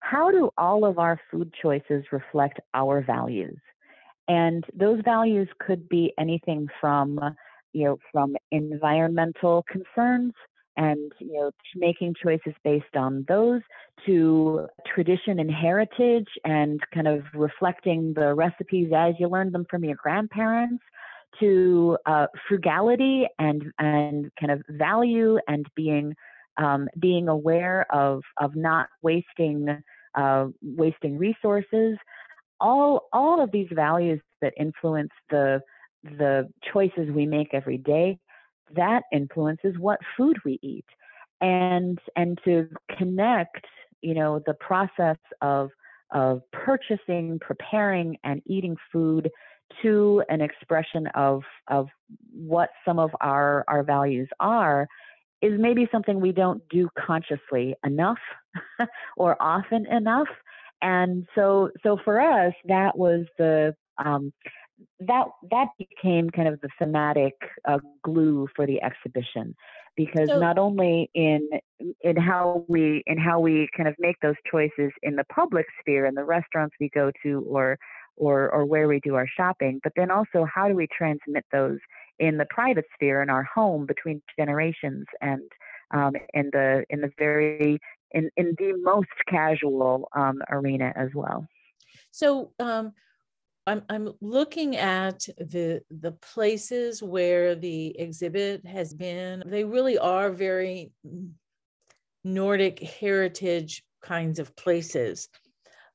how 0.00 0.30
do 0.30 0.50
all 0.56 0.84
of 0.84 0.98
our 0.98 1.20
food 1.30 1.52
choices 1.60 2.04
reflect 2.12 2.60
our 2.74 3.02
values? 3.02 3.58
And 4.28 4.64
those 4.74 5.00
values 5.04 5.48
could 5.58 5.88
be 5.88 6.12
anything 6.18 6.68
from, 6.80 7.18
you 7.72 7.84
know, 7.84 7.98
from 8.12 8.36
environmental 8.50 9.64
concerns 9.70 10.32
and 10.78 11.12
you 11.18 11.32
know 11.34 11.50
making 11.74 12.14
choices 12.22 12.54
based 12.64 12.96
on 12.96 13.24
those 13.28 13.60
to 14.06 14.66
tradition 14.94 15.40
and 15.40 15.50
heritage 15.50 16.28
and 16.44 16.80
kind 16.94 17.08
of 17.08 17.22
reflecting 17.34 18.14
the 18.14 18.32
recipes 18.32 18.90
as 18.96 19.14
you 19.18 19.28
learned 19.28 19.52
them 19.52 19.66
from 19.68 19.84
your 19.84 19.96
grandparents 19.96 20.82
to 21.40 21.98
uh, 22.06 22.26
frugality 22.48 23.26
and 23.38 23.64
and 23.78 24.30
kind 24.40 24.52
of 24.52 24.62
value 24.70 25.38
and 25.48 25.66
being 25.74 26.14
um, 26.58 26.88
being 26.98 27.28
aware 27.28 27.86
of 27.92 28.22
of 28.38 28.54
not 28.54 28.88
wasting 29.02 29.82
uh, 30.14 30.46
wasting 30.62 31.16
resources, 31.16 31.96
all 32.60 33.08
all 33.12 33.42
of 33.42 33.50
these 33.52 33.68
values 33.72 34.20
that 34.42 34.52
influence 34.58 35.12
the 35.30 35.60
the 36.02 36.48
choices 36.72 37.10
we 37.10 37.26
make 37.26 37.54
every 37.54 37.78
day, 37.78 38.18
that 38.74 39.02
influences 39.12 39.74
what 39.78 39.98
food 40.16 40.36
we 40.44 40.58
eat, 40.62 40.86
and 41.40 41.98
and 42.16 42.38
to 42.44 42.68
connect, 42.96 43.64
you 44.02 44.14
know, 44.14 44.42
the 44.46 44.54
process 44.54 45.18
of 45.40 45.70
of 46.10 46.40
purchasing, 46.52 47.38
preparing, 47.40 48.16
and 48.24 48.42
eating 48.46 48.76
food 48.92 49.30
to 49.82 50.22
an 50.28 50.40
expression 50.40 51.06
of 51.08 51.42
of 51.68 51.88
what 52.32 52.70
some 52.84 52.98
of 52.98 53.10
our 53.20 53.64
our 53.68 53.82
values 53.82 54.28
are 54.40 54.88
is 55.40 55.58
maybe 55.58 55.88
something 55.92 56.20
we 56.20 56.32
don't 56.32 56.62
do 56.68 56.88
consciously 56.98 57.74
enough 57.84 58.18
or 59.16 59.40
often 59.40 59.86
enough. 59.86 60.28
And 60.82 61.26
so, 61.34 61.70
so 61.82 61.98
for 62.04 62.20
us, 62.20 62.54
that 62.66 62.96
was 62.96 63.26
the 63.36 63.74
um, 64.04 64.32
that 65.00 65.26
that 65.50 65.68
became 65.78 66.30
kind 66.30 66.48
of 66.48 66.60
the 66.60 66.68
thematic 66.78 67.34
uh, 67.66 67.78
glue 68.02 68.48
for 68.54 68.66
the 68.66 68.80
exhibition 68.82 69.54
because 69.96 70.28
so, 70.28 70.38
not 70.38 70.58
only 70.58 71.10
in 71.14 71.48
in 72.00 72.16
how 72.16 72.64
we 72.68 73.02
in 73.06 73.18
how 73.18 73.40
we 73.40 73.68
kind 73.76 73.88
of 73.88 73.94
make 73.98 74.16
those 74.22 74.36
choices 74.50 74.92
in 75.02 75.16
the 75.16 75.24
public 75.24 75.66
sphere 75.80 76.06
in 76.06 76.14
the 76.14 76.24
restaurants 76.24 76.74
we 76.80 76.88
go 76.94 77.10
to 77.22 77.44
or 77.48 77.76
or 78.16 78.48
or 78.50 78.64
where 78.64 78.88
we 78.88 79.00
do 79.00 79.14
our 79.16 79.26
shopping 79.36 79.80
but 79.82 79.92
then 79.96 80.10
also 80.10 80.46
how 80.52 80.68
do 80.68 80.74
we 80.74 80.86
transmit 80.96 81.44
those 81.50 81.78
in 82.18 82.36
the 82.36 82.46
private 82.46 82.84
sphere 82.94 83.22
in 83.22 83.30
our 83.30 83.44
home 83.44 83.86
between 83.86 84.22
generations 84.38 85.06
and 85.20 85.42
um, 85.92 86.12
in 86.34 86.50
the 86.52 86.84
in 86.90 87.00
the 87.00 87.10
very 87.18 87.78
in, 88.12 88.30
in 88.36 88.54
the 88.58 88.74
most 88.82 89.08
casual 89.28 90.08
um, 90.14 90.40
arena 90.50 90.92
as 90.96 91.08
well. 91.14 91.46
So 92.10 92.52
um, 92.58 92.92
I'm 93.66 93.82
I'm 93.88 94.14
looking 94.20 94.76
at 94.76 95.20
the 95.38 95.82
the 95.90 96.12
places 96.12 97.02
where 97.02 97.54
the 97.54 97.98
exhibit 97.98 98.66
has 98.66 98.94
been. 98.94 99.42
They 99.46 99.64
really 99.64 99.98
are 99.98 100.30
very 100.30 100.92
Nordic 102.24 102.80
heritage 102.80 103.82
kinds 104.02 104.38
of 104.38 104.54
places. 104.56 105.28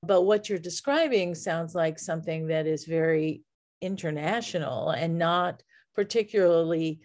But 0.01 0.23
what 0.23 0.49
you're 0.49 0.59
describing 0.59 1.33
sounds 1.33 1.73
like 1.73 1.97
something 1.97 2.47
that 2.47 2.67
is 2.67 2.85
very 2.85 3.41
international 3.81 4.89
and 4.89 5.17
not 5.17 5.63
particularly 5.95 6.99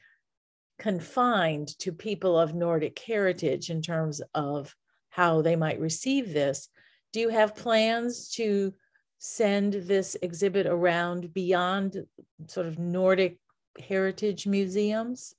confined 0.79 1.69
to 1.81 1.93
people 1.93 2.39
of 2.39 2.55
Nordic 2.55 2.99
heritage 2.99 3.71
in 3.71 3.83
terms 3.83 4.23
of 4.35 4.75
how 5.11 5.43
they 5.43 5.57
might 5.57 5.81
receive 5.81 6.33
this. 6.33 6.69
Do 7.13 7.21
you 7.21 7.29
have 7.31 7.57
plans 7.57 8.31
to 8.35 8.73
send 9.19 9.73
this 9.75 10.17
exhibit 10.23 10.67
around 10.67 11.35
beyond 11.35 12.07
sort 12.47 12.67
of 12.67 12.79
Nordic 12.79 13.39
heritage 13.79 14.47
museums? 14.47 15.35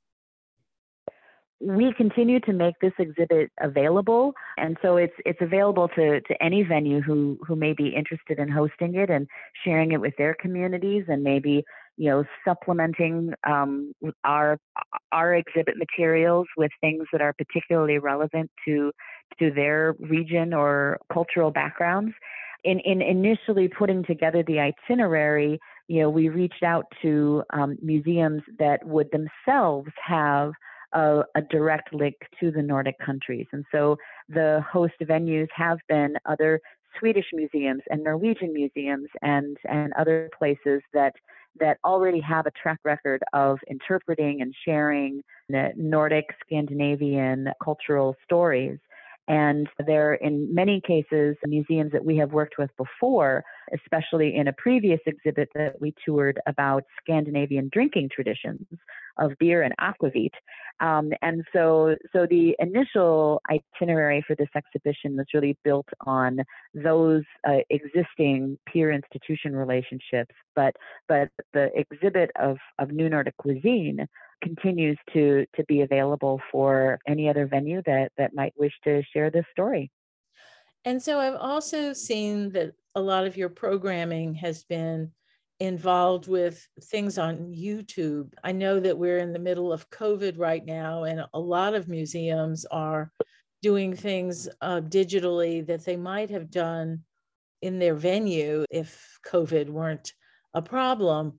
we 1.62 1.94
continue 1.94 2.40
to 2.40 2.54
make 2.54 2.76
this 2.80 2.94
exhibit 3.00 3.52
available 3.60 4.34
and 4.58 4.78
so 4.82 4.96
it's 4.96 5.14
it's 5.26 5.42
available 5.42 5.90
to 5.90 6.22
to 6.22 6.42
any 6.42 6.64
venue 6.64 7.02
who 7.02 7.38
who 7.46 7.56
may 7.56 7.74
be 7.74 7.90
interested 7.90 8.40
in 8.40 8.50
hosting 8.50 8.96
it 8.96 9.10
and 9.10 9.28
sharing 9.66 9.92
it 9.92 10.00
with 10.00 10.16
their 10.18 10.34
communities 10.34 11.04
and 11.10 11.22
maybe 11.22 11.64
you 12.00 12.10
know 12.10 12.24
supplementing 12.48 13.34
um, 13.46 13.92
our 14.24 14.58
our 15.12 15.36
exhibit 15.36 15.76
materials 15.78 16.48
with 16.58 16.72
things 16.80 17.04
that 17.12 17.22
are 17.22 17.34
particularly 17.34 18.00
relevant 18.00 18.50
to 18.66 18.92
to 19.38 19.52
their 19.52 19.96
region 20.00 20.54
or 20.54 20.98
cultural 21.14 21.52
backgrounds 21.52 22.14
in 22.64 22.80
in 22.80 23.02
initially 23.02 23.68
putting 23.68 24.04
together 24.06 24.44
the 24.48 24.60
itinerary 24.60 25.60
you 25.90 26.02
know 26.02 26.10
we 26.10 26.30
reached 26.30 26.64
out 26.64 26.86
to 27.02 27.44
um, 27.52 27.78
museums 27.82 28.42
that 28.58 28.80
would 28.86 29.10
themselves 29.12 29.92
have 30.04 30.54
a, 30.94 31.22
a, 31.36 31.42
direct 31.52 31.94
link 31.94 32.16
to 32.40 32.50
the 32.50 32.64
Nordic 32.64 32.96
countries. 33.06 33.46
And 33.54 33.64
so 33.72 33.96
the 34.28 34.64
host 34.72 34.94
venues 35.04 35.48
have 35.56 35.78
been 35.88 36.16
other 36.26 36.60
Swedish 36.98 37.28
museums 37.34 37.82
and 37.90 38.04
Norwegian 38.04 38.54
museums 38.54 39.10
and, 39.22 39.58
and 39.68 39.94
other 39.94 40.30
places 40.38 40.82
that 40.94 41.14
that 41.60 41.78
already 41.84 42.22
have 42.22 42.46
a 42.46 42.52
track 42.52 42.80
record 42.84 43.22
of 43.34 43.58
interpreting 43.70 44.42
and 44.42 44.54
sharing 44.66 45.22
the 45.50 45.72
Nordic, 45.76 46.26
Scandinavian 46.46 47.50
cultural 47.62 48.16
stories. 48.24 48.78
And 49.30 49.68
there, 49.86 50.12
are 50.12 50.16
in 50.16 50.54
many 50.54 50.82
cases, 50.82 51.38
museums 51.46 51.92
that 51.92 52.04
we 52.04 52.18
have 52.18 52.32
worked 52.34 52.56
with 52.58 52.72
before, 52.78 53.44
especially 53.72 54.36
in 54.36 54.48
a 54.48 54.54
previous 54.54 55.00
exhibit 55.06 55.50
that 55.54 55.80
we 55.80 55.94
toured 56.04 56.40
about 56.48 56.84
Scandinavian 57.00 57.70
drinking 57.72 58.10
traditions 58.12 58.66
of 59.20 59.34
beer 59.40 59.62
and 59.62 59.76
aquavit. 59.80 60.32
Um, 60.80 61.12
and 61.22 61.44
so, 61.54 61.96
so 62.12 62.26
the 62.26 62.56
initial 62.58 63.40
itinerary 63.52 64.24
for 64.26 64.36
this 64.36 64.50
exhibition 64.56 65.16
was 65.16 65.28
really 65.32 65.56
built 65.64 65.88
on 66.08 66.40
those 66.74 67.24
uh, 67.48 67.58
existing 67.70 68.58
peer 68.66 68.92
institution 68.92 69.56
relationships. 69.56 70.34
But, 70.56 70.76
but 71.08 71.30
the 71.54 71.70
exhibit 71.76 72.32
of, 72.40 72.58
of 72.80 72.90
New 72.90 73.10
Nordic 73.10 73.38
cuisine 73.38 74.08
continues 74.42 74.98
to 75.14 75.46
to 75.56 75.64
be 75.66 75.82
available 75.82 76.42
for 76.52 77.00
any 77.08 77.30
other 77.30 77.48
venue 77.48 77.82
that 77.86 78.12
that 78.18 78.34
might 78.34 78.54
wish 78.58 78.74
to 78.84 79.04
share 79.14 79.30
this 79.30 79.46
story. 79.52 79.92
And 80.86 81.02
so 81.02 81.20
I've 81.20 81.36
also 81.36 81.94
seen 81.94 82.52
that 82.54 82.74
a 82.96 83.02
lot 83.02 83.26
of 83.26 83.38
your 83.38 83.50
programming 83.50 84.34
has 84.36 84.64
been 84.64 85.12
involved 85.60 86.28
with 86.28 86.66
things 86.84 87.18
on 87.18 87.54
YouTube. 87.54 88.34
I 88.44 88.54
know 88.54 88.80
that 88.80 88.98
we're 88.98 89.18
in 89.18 89.34
the 89.34 89.40
middle 89.40 89.74
of 89.74 89.90
COVID 89.90 90.38
right 90.38 90.66
now, 90.66 91.04
and 91.04 91.26
a 91.34 91.40
lot 91.40 91.74
of 91.74 91.90
museums 91.90 92.66
are 92.72 93.12
doing 93.62 93.94
things 93.94 94.48
uh, 94.62 94.80
digitally 94.80 95.66
that 95.68 95.84
they 95.84 95.98
might 95.98 96.30
have 96.30 96.50
done 96.50 97.04
in 97.62 97.78
their 97.78 97.96
venue 97.96 98.64
if 98.70 99.20
COVID 99.28 99.70
weren't 99.70 100.14
a 100.54 100.62
problem 100.62 101.34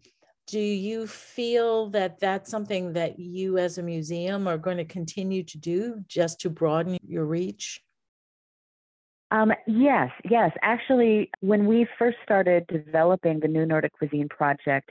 do 0.50 0.58
you 0.58 1.06
feel 1.06 1.90
that 1.90 2.18
that's 2.18 2.50
something 2.50 2.92
that 2.94 3.20
you 3.20 3.56
as 3.56 3.78
a 3.78 3.82
museum 3.82 4.48
are 4.48 4.58
going 4.58 4.78
to 4.78 4.84
continue 4.84 5.44
to 5.44 5.58
do 5.58 6.04
just 6.08 6.40
to 6.40 6.50
broaden 6.50 6.98
your 7.06 7.24
reach? 7.24 7.80
Um, 9.30 9.52
yes, 9.68 10.10
yes. 10.28 10.50
Actually, 10.62 11.30
when 11.38 11.66
we 11.66 11.86
first 11.98 12.16
started 12.24 12.66
developing 12.66 13.38
the 13.38 13.46
New 13.46 13.64
Nordic 13.64 13.92
Cuisine 13.92 14.28
project, 14.28 14.90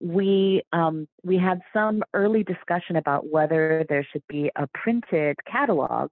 we 0.00 0.62
um, 0.72 1.08
we 1.24 1.36
had 1.36 1.60
some 1.72 2.04
early 2.14 2.44
discussion 2.44 2.94
about 2.94 3.28
whether 3.28 3.84
there 3.88 4.06
should 4.12 4.22
be 4.28 4.48
a 4.54 4.68
printed 4.74 5.36
catalog 5.50 6.10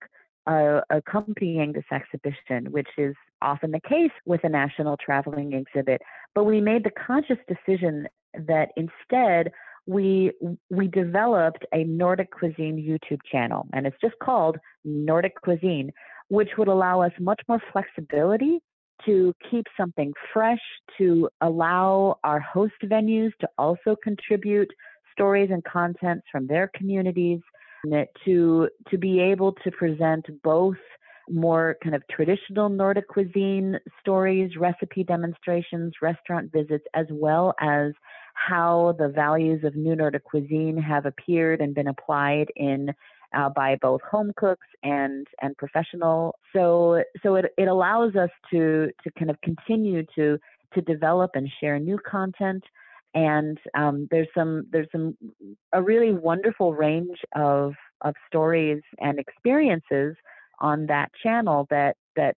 uh, 0.49 0.81
accompanying 0.91 1.73
this 1.73 1.85
exhibition, 1.93 2.73
which 2.73 2.89
is 2.99 3.15
often 3.41 3.71
the 3.71 3.81
case 3.81 4.11
with 4.27 4.43
a 4.43 4.49
national 4.49 4.97
traveling 4.97 5.53
exhibit. 5.53 6.03
But 6.35 6.45
we 6.45 6.61
made 6.61 6.83
the 6.83 6.91
conscious 6.91 7.39
decision 7.47 8.09
that 8.35 8.71
instead 8.77 9.53
we 9.87 10.33
we 10.71 10.87
developed 10.87 11.65
a 11.73 11.85
Nordic 11.85 12.31
cuisine 12.31 12.77
YouTube 12.77 13.21
channel, 13.31 13.67
and 13.73 13.87
it's 13.87 13.97
just 14.03 14.15
called 14.23 14.59
Nordic 14.85 15.41
Cuisine, 15.43 15.91
which 16.29 16.51
would 16.59 16.69
allow 16.69 17.01
us 17.01 17.13
much 17.19 17.41
more 17.49 17.61
flexibility 17.73 18.61
to 19.07 19.33
keep 19.51 19.65
something 19.77 20.13
fresh, 20.33 20.61
to 20.99 21.29
allow 21.41 22.19
our 22.23 22.41
host 22.41 22.75
venues 22.85 23.31
to 23.41 23.49
also 23.57 23.97
contribute 24.03 24.69
stories 25.13 25.51
and 25.51 25.65
contents 25.65 26.27
from 26.31 26.47
their 26.47 26.71
communities, 26.75 27.41
to 28.25 28.69
to 28.91 28.99
be 28.99 29.21
able 29.21 29.53
to 29.65 29.71
present 29.71 30.27
both 30.43 30.77
more 31.31 31.77
kind 31.83 31.95
of 31.95 32.03
traditional 32.09 32.69
Nordic 32.69 33.09
cuisine 33.09 33.79
stories, 34.01 34.57
recipe 34.57 35.05
demonstrations, 35.05 35.95
restaurant 36.01 36.51
visits, 36.53 36.85
as 36.95 37.07
well 37.11 37.55
as 37.61 37.93
how 38.35 38.95
the 38.99 39.09
values 39.09 39.65
of 39.65 39.75
New 39.75 39.97
Nordic 39.97 40.25
cuisine 40.25 40.77
have 40.77 41.07
appeared 41.07 41.61
and 41.61 41.75
been 41.75 41.89
applied 41.89 42.47
in 42.57 42.93
uh, 43.37 43.49
by 43.51 43.77
both 43.81 44.01
home 44.11 44.33
cooks 44.37 44.67
and 44.83 45.27
and 45.43 45.57
professional. 45.57 46.37
So 46.55 47.03
so 47.23 47.37
it, 47.37 47.47
it 47.59 47.69
allows 47.69 48.17
us 48.17 48.31
to 48.51 48.91
to 49.05 49.11
kind 49.19 49.31
of 49.31 49.41
continue 49.43 50.05
to 50.15 50.39
to 50.75 50.81
develop 50.83 51.33
and 51.35 51.49
share 51.61 51.79
new 51.79 51.99
content. 51.99 52.63
And 53.15 53.59
um, 53.75 54.07
there's 54.11 54.29
some 54.35 54.67
there's 54.71 54.89
some 54.93 55.17
a 55.73 55.83
really 55.83 56.13
wonderful 56.13 56.75
range 56.75 57.19
of 57.35 57.75
of 58.03 58.15
stories 58.29 58.83
and 58.99 59.19
experiences 59.19 60.15
on 60.61 60.87
that 60.87 61.11
channel 61.23 61.67
that 61.71 61.97
that 62.17 62.37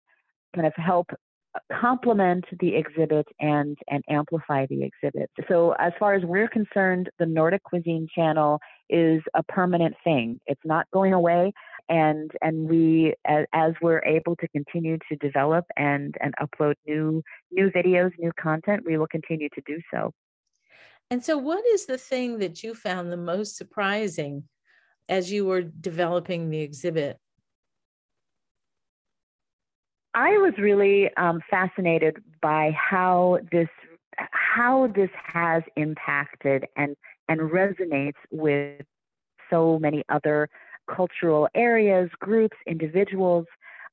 kind 0.55 0.67
of 0.67 0.73
help 0.75 1.07
uh, 1.55 1.59
complement 1.79 2.45
the 2.59 2.75
exhibit 2.75 3.27
and 3.39 3.77
and 3.89 4.03
amplify 4.09 4.65
the 4.67 4.83
exhibit. 4.83 5.29
So 5.47 5.73
as 5.79 5.93
far 5.99 6.13
as 6.13 6.23
we're 6.23 6.47
concerned, 6.47 7.09
the 7.19 7.25
Nordic 7.25 7.63
Cuisine 7.63 8.07
channel 8.13 8.59
is 8.89 9.21
a 9.33 9.43
permanent 9.43 9.95
thing. 10.03 10.39
It's 10.47 10.61
not 10.65 10.85
going 10.91 11.13
away 11.13 11.53
and 11.91 12.31
and 12.41 12.69
we 12.69 13.13
as, 13.25 13.45
as 13.53 13.73
we're 13.81 14.01
able 14.05 14.35
to 14.37 14.47
continue 14.47 14.97
to 15.09 15.15
develop 15.17 15.65
and 15.77 16.15
and 16.21 16.33
upload 16.41 16.75
new 16.87 17.21
new 17.51 17.69
videos, 17.69 18.11
new 18.17 18.31
content, 18.39 18.83
we 18.85 18.97
will 18.97 19.07
continue 19.07 19.49
to 19.49 19.61
do 19.65 19.79
so. 19.93 20.11
And 21.09 21.23
so 21.23 21.37
what 21.37 21.65
is 21.73 21.85
the 21.85 21.97
thing 21.97 22.39
that 22.39 22.63
you 22.63 22.73
found 22.73 23.11
the 23.11 23.17
most 23.17 23.57
surprising 23.57 24.43
as 25.09 25.31
you 25.31 25.45
were 25.45 25.61
developing 25.61 26.49
the 26.49 26.61
exhibit? 26.61 27.17
I 30.13 30.31
was 30.37 30.53
really 30.57 31.09
um, 31.15 31.41
fascinated 31.49 32.17
by 32.41 32.71
how 32.71 33.39
this 33.51 33.69
how 34.17 34.87
this 34.93 35.09
has 35.33 35.63
impacted 35.77 36.65
and 36.75 36.95
and 37.29 37.39
resonates 37.39 38.17
with 38.29 38.81
so 39.49 39.79
many 39.79 40.03
other 40.09 40.49
cultural 40.93 41.47
areas, 41.55 42.09
groups, 42.19 42.57
individuals. 42.67 43.45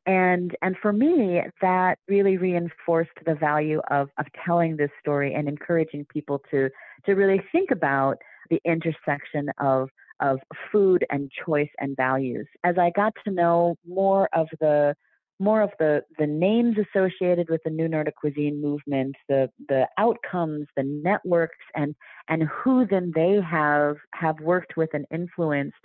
And, 0.06 0.56
and 0.62 0.74
for 0.80 0.92
me, 0.92 1.42
that 1.60 1.98
really 2.08 2.38
reinforced 2.38 3.10
the 3.26 3.34
value 3.34 3.80
of, 3.90 4.08
of 4.18 4.26
telling 4.44 4.76
this 4.76 4.90
story 5.00 5.34
and 5.34 5.48
encouraging 5.48 6.06
people 6.06 6.40
to, 6.50 6.70
to 7.04 7.12
really 7.12 7.42
think 7.52 7.70
about 7.70 8.16
the 8.48 8.60
intersection 8.64 9.50
of, 9.60 9.90
of 10.20 10.38
food 10.72 11.04
and 11.10 11.30
choice 11.44 11.68
and 11.78 11.94
values. 11.96 12.46
As 12.64 12.78
I 12.78 12.90
got 12.90 13.12
to 13.24 13.30
know 13.30 13.76
more 13.86 14.28
of 14.32 14.48
the 14.60 14.94
more 15.38 15.62
of 15.62 15.70
the 15.78 16.02
the 16.18 16.26
names 16.26 16.76
associated 16.78 17.48
with 17.48 17.62
the 17.64 17.70
new 17.70 17.88
Nordic 17.88 18.16
cuisine 18.16 18.60
movement, 18.60 19.14
the 19.28 19.50
the 19.68 19.86
outcomes, 19.96 20.66
the 20.76 20.82
networks, 20.82 21.64
and 21.74 21.94
and 22.28 22.42
who 22.44 22.86
then 22.86 23.12
they 23.14 23.40
have 23.40 23.96
have 24.14 24.40
worked 24.40 24.76
with 24.76 24.90
and 24.92 25.06
influenced. 25.12 25.76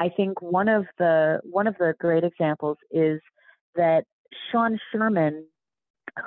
I 0.00 0.08
think 0.08 0.40
one 0.40 0.68
of 0.68 0.86
the 0.98 1.40
one 1.44 1.66
of 1.66 1.76
the 1.78 1.94
great 1.98 2.24
examples 2.24 2.78
is 2.90 3.20
that 3.74 4.04
Sean 4.50 4.78
Sherman, 4.90 5.46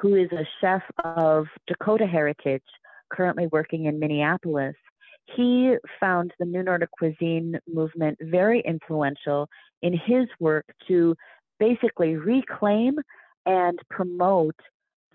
who 0.02 0.16
is 0.16 0.32
a 0.32 0.48
chef 0.62 0.84
of 1.04 1.48
Dakota 1.68 2.06
heritage, 2.08 2.64
currently 3.10 3.48
working 3.52 3.86
in 3.86 4.00
Minneapolis, 4.00 4.76
he 5.36 5.76
found 6.00 6.32
the 6.40 6.46
New 6.46 6.64
Nordic 6.64 6.92
cuisine 6.92 7.58
movement 7.68 8.18
very 8.22 8.62
influential 8.62 9.50
in 9.82 9.94
his 9.94 10.28
work 10.40 10.66
to 10.88 11.16
basically 11.60 12.16
reclaim 12.16 12.96
and 13.46 13.80
promote 13.90 14.56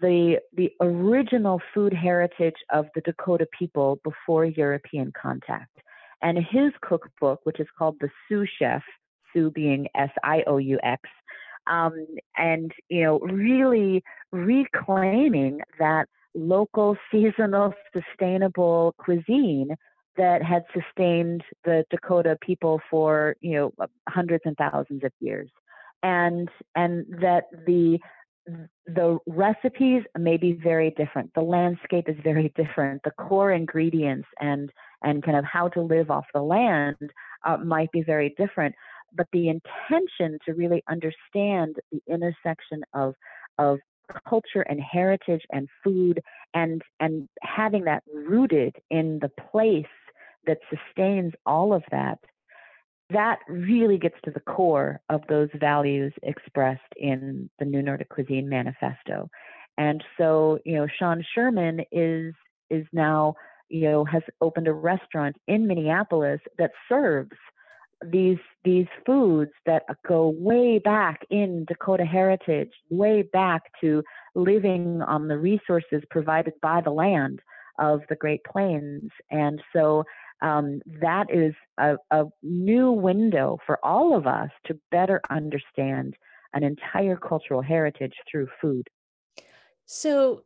the 0.00 0.38
the 0.54 0.72
original 0.80 1.60
food 1.74 1.92
heritage 1.92 2.54
of 2.70 2.86
the 2.94 3.00
Dakota 3.02 3.46
people 3.58 4.00
before 4.04 4.44
European 4.44 5.12
contact. 5.20 5.76
And 6.22 6.38
his 6.38 6.72
cookbook, 6.82 7.40
which 7.44 7.60
is 7.60 7.66
called 7.78 7.96
the 8.00 8.10
Sioux 8.28 8.46
Chef, 8.58 8.82
Sioux 9.32 9.50
being 9.50 9.88
S 9.94 10.10
I 10.22 10.42
O 10.46 10.58
U 10.58 10.78
X, 10.82 11.02
um, 11.66 12.06
and 12.36 12.72
you 12.88 13.02
know 13.04 13.18
really 13.20 14.02
reclaiming 14.32 15.60
that 15.78 16.08
local, 16.34 16.96
seasonal, 17.10 17.74
sustainable 17.92 18.94
cuisine 18.98 19.74
that 20.16 20.42
had 20.42 20.64
sustained 20.74 21.42
the 21.64 21.84
Dakota 21.90 22.36
people 22.40 22.80
for 22.90 23.36
you 23.40 23.54
know 23.54 23.86
hundreds 24.08 24.42
and 24.44 24.56
thousands 24.56 25.04
of 25.04 25.12
years, 25.20 25.50
and 26.02 26.48
and 26.74 27.06
that 27.20 27.44
the 27.66 27.98
the 28.86 29.18
recipes 29.26 30.02
may 30.18 30.36
be 30.36 30.52
very 30.52 30.90
different. 30.96 31.32
The 31.34 31.42
landscape 31.42 32.08
is 32.08 32.16
very 32.24 32.52
different. 32.56 33.02
The 33.04 33.12
core 33.12 33.52
ingredients 33.52 34.28
and 34.40 34.70
and 35.02 35.22
kind 35.22 35.36
of 35.36 35.44
how 35.44 35.68
to 35.68 35.80
live 35.80 36.10
off 36.10 36.26
the 36.34 36.42
land 36.42 36.96
uh, 37.46 37.58
might 37.58 37.92
be 37.92 38.02
very 38.02 38.34
different. 38.36 38.74
But 39.12 39.26
the 39.32 39.48
intention 39.48 40.38
to 40.46 40.54
really 40.54 40.82
understand 40.88 41.76
the 41.92 42.00
intersection 42.08 42.82
of 42.94 43.14
of 43.58 43.78
culture 44.28 44.62
and 44.62 44.80
heritage 44.80 45.42
and 45.52 45.68
food 45.84 46.20
and 46.54 46.82
and 46.98 47.28
having 47.42 47.84
that 47.84 48.02
rooted 48.12 48.74
in 48.90 49.18
the 49.20 49.30
place 49.50 49.86
that 50.46 50.58
sustains 50.70 51.32
all 51.46 51.72
of 51.72 51.82
that 51.90 52.18
that 53.12 53.40
really 53.48 53.98
gets 53.98 54.16
to 54.24 54.30
the 54.30 54.40
core 54.40 55.00
of 55.08 55.22
those 55.28 55.48
values 55.54 56.12
expressed 56.22 56.80
in 56.96 57.50
the 57.58 57.64
New 57.64 57.82
Nordic 57.82 58.08
Cuisine 58.08 58.48
Manifesto. 58.48 59.28
And 59.78 60.02
so, 60.18 60.58
you 60.64 60.76
know, 60.76 60.86
Sean 60.98 61.24
Sherman 61.34 61.80
is 61.92 62.34
is 62.70 62.86
now, 62.92 63.34
you 63.68 63.82
know, 63.82 64.04
has 64.04 64.22
opened 64.40 64.68
a 64.68 64.72
restaurant 64.72 65.36
in 65.48 65.66
Minneapolis 65.66 66.40
that 66.58 66.70
serves 66.88 67.36
these 68.12 68.38
these 68.64 68.86
foods 69.04 69.50
that 69.66 69.82
go 70.06 70.34
way 70.36 70.78
back 70.78 71.20
in 71.30 71.64
Dakota 71.66 72.04
heritage, 72.04 72.70
way 72.90 73.22
back 73.22 73.62
to 73.80 74.02
living 74.34 75.02
on 75.02 75.28
the 75.28 75.38
resources 75.38 76.02
provided 76.10 76.54
by 76.62 76.80
the 76.80 76.90
land 76.90 77.40
of 77.78 78.00
the 78.08 78.16
Great 78.16 78.44
Plains. 78.44 79.10
And 79.30 79.62
so 79.74 80.04
um, 80.42 80.80
that 81.00 81.26
is 81.30 81.54
a, 81.78 81.96
a 82.10 82.24
new 82.42 82.92
window 82.92 83.58
for 83.66 83.78
all 83.84 84.16
of 84.16 84.26
us 84.26 84.50
to 84.66 84.78
better 84.90 85.20
understand 85.30 86.16
an 86.52 86.62
entire 86.62 87.16
cultural 87.16 87.62
heritage 87.62 88.14
through 88.30 88.48
food. 88.60 88.88
So 89.86 90.42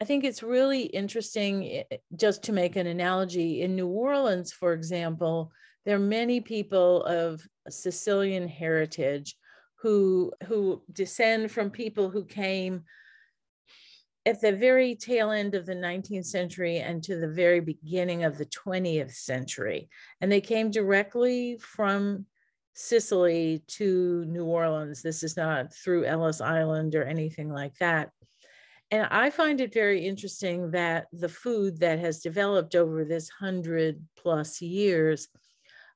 I 0.00 0.04
think 0.04 0.24
it's 0.24 0.42
really 0.42 0.82
interesting, 0.82 1.64
eh, 1.64 1.82
eh, 1.90 1.96
just 2.16 2.42
to 2.44 2.52
make 2.52 2.76
an 2.76 2.86
analogy, 2.86 3.62
in 3.62 3.76
New 3.76 3.88
Orleans, 3.88 4.52
for 4.52 4.72
example, 4.72 5.52
there 5.84 5.96
are 5.96 6.00
many 6.00 6.40
people 6.40 7.04
of 7.04 7.46
Sicilian 7.68 8.48
heritage 8.48 9.36
who 9.76 10.32
who 10.46 10.82
descend 10.92 11.50
from 11.50 11.70
people 11.70 12.08
who 12.08 12.24
came 12.24 12.84
at 14.26 14.40
the 14.40 14.52
very 14.52 14.94
tail 14.94 15.30
end 15.30 15.54
of 15.54 15.66
the 15.66 15.74
19th 15.74 16.26
century 16.26 16.78
and 16.78 17.02
to 17.02 17.16
the 17.16 17.28
very 17.28 17.60
beginning 17.60 18.24
of 18.24 18.38
the 18.38 18.46
20th 18.46 19.14
century. 19.14 19.88
And 20.20 20.32
they 20.32 20.40
came 20.40 20.70
directly 20.70 21.58
from 21.58 22.26
Sicily 22.74 23.62
to 23.68 24.24
New 24.24 24.44
Orleans. 24.44 25.02
This 25.02 25.22
is 25.22 25.36
not 25.36 25.74
through 25.74 26.06
Ellis 26.06 26.40
Island 26.40 26.94
or 26.94 27.04
anything 27.04 27.52
like 27.52 27.76
that. 27.78 28.10
And 28.90 29.06
I 29.10 29.30
find 29.30 29.60
it 29.60 29.74
very 29.74 30.06
interesting 30.06 30.70
that 30.70 31.06
the 31.12 31.28
food 31.28 31.80
that 31.80 31.98
has 31.98 32.20
developed 32.20 32.74
over 32.74 33.04
this 33.04 33.28
hundred 33.28 34.02
plus 34.16 34.60
years 34.60 35.28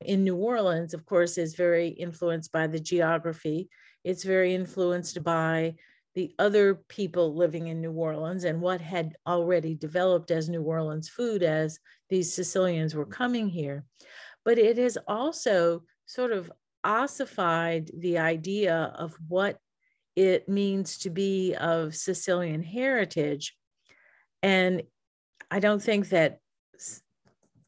in 0.01 0.23
New 0.23 0.35
Orleans, 0.35 0.93
of 0.93 1.05
course, 1.05 1.37
is 1.37 1.55
very 1.55 1.89
influenced 1.89 2.51
by 2.51 2.67
the 2.67 2.79
geography. 2.79 3.69
It's 4.03 4.23
very 4.23 4.55
influenced 4.55 5.23
by 5.23 5.75
the 6.19 6.35
other 6.37 6.75
people 6.89 7.33
living 7.33 7.67
in 7.67 7.79
New 7.79 7.93
Orleans 7.93 8.43
and 8.43 8.59
what 8.59 8.81
had 8.81 9.15
already 9.25 9.73
developed 9.73 10.31
as 10.31 10.49
New 10.49 10.63
Orleans 10.63 11.07
food 11.07 11.43
as 11.43 11.79
these 12.09 12.33
Sicilians 12.33 12.93
were 12.93 13.05
mm-hmm. 13.05 13.13
coming 13.13 13.47
here. 13.47 13.85
But 14.43 14.57
it 14.57 14.77
has 14.77 14.97
also 15.07 15.83
sort 16.07 16.33
of 16.33 16.51
ossified 16.83 17.89
the 17.97 18.17
idea 18.17 18.93
of 18.97 19.15
what 19.29 19.59
it 20.17 20.49
means 20.49 20.97
to 20.97 21.09
be 21.09 21.55
of 21.55 21.95
Sicilian 21.95 22.63
heritage. 22.63 23.55
And 24.43 24.83
I 25.49 25.59
don't 25.59 25.81
think 25.81 26.09
that 26.09 26.39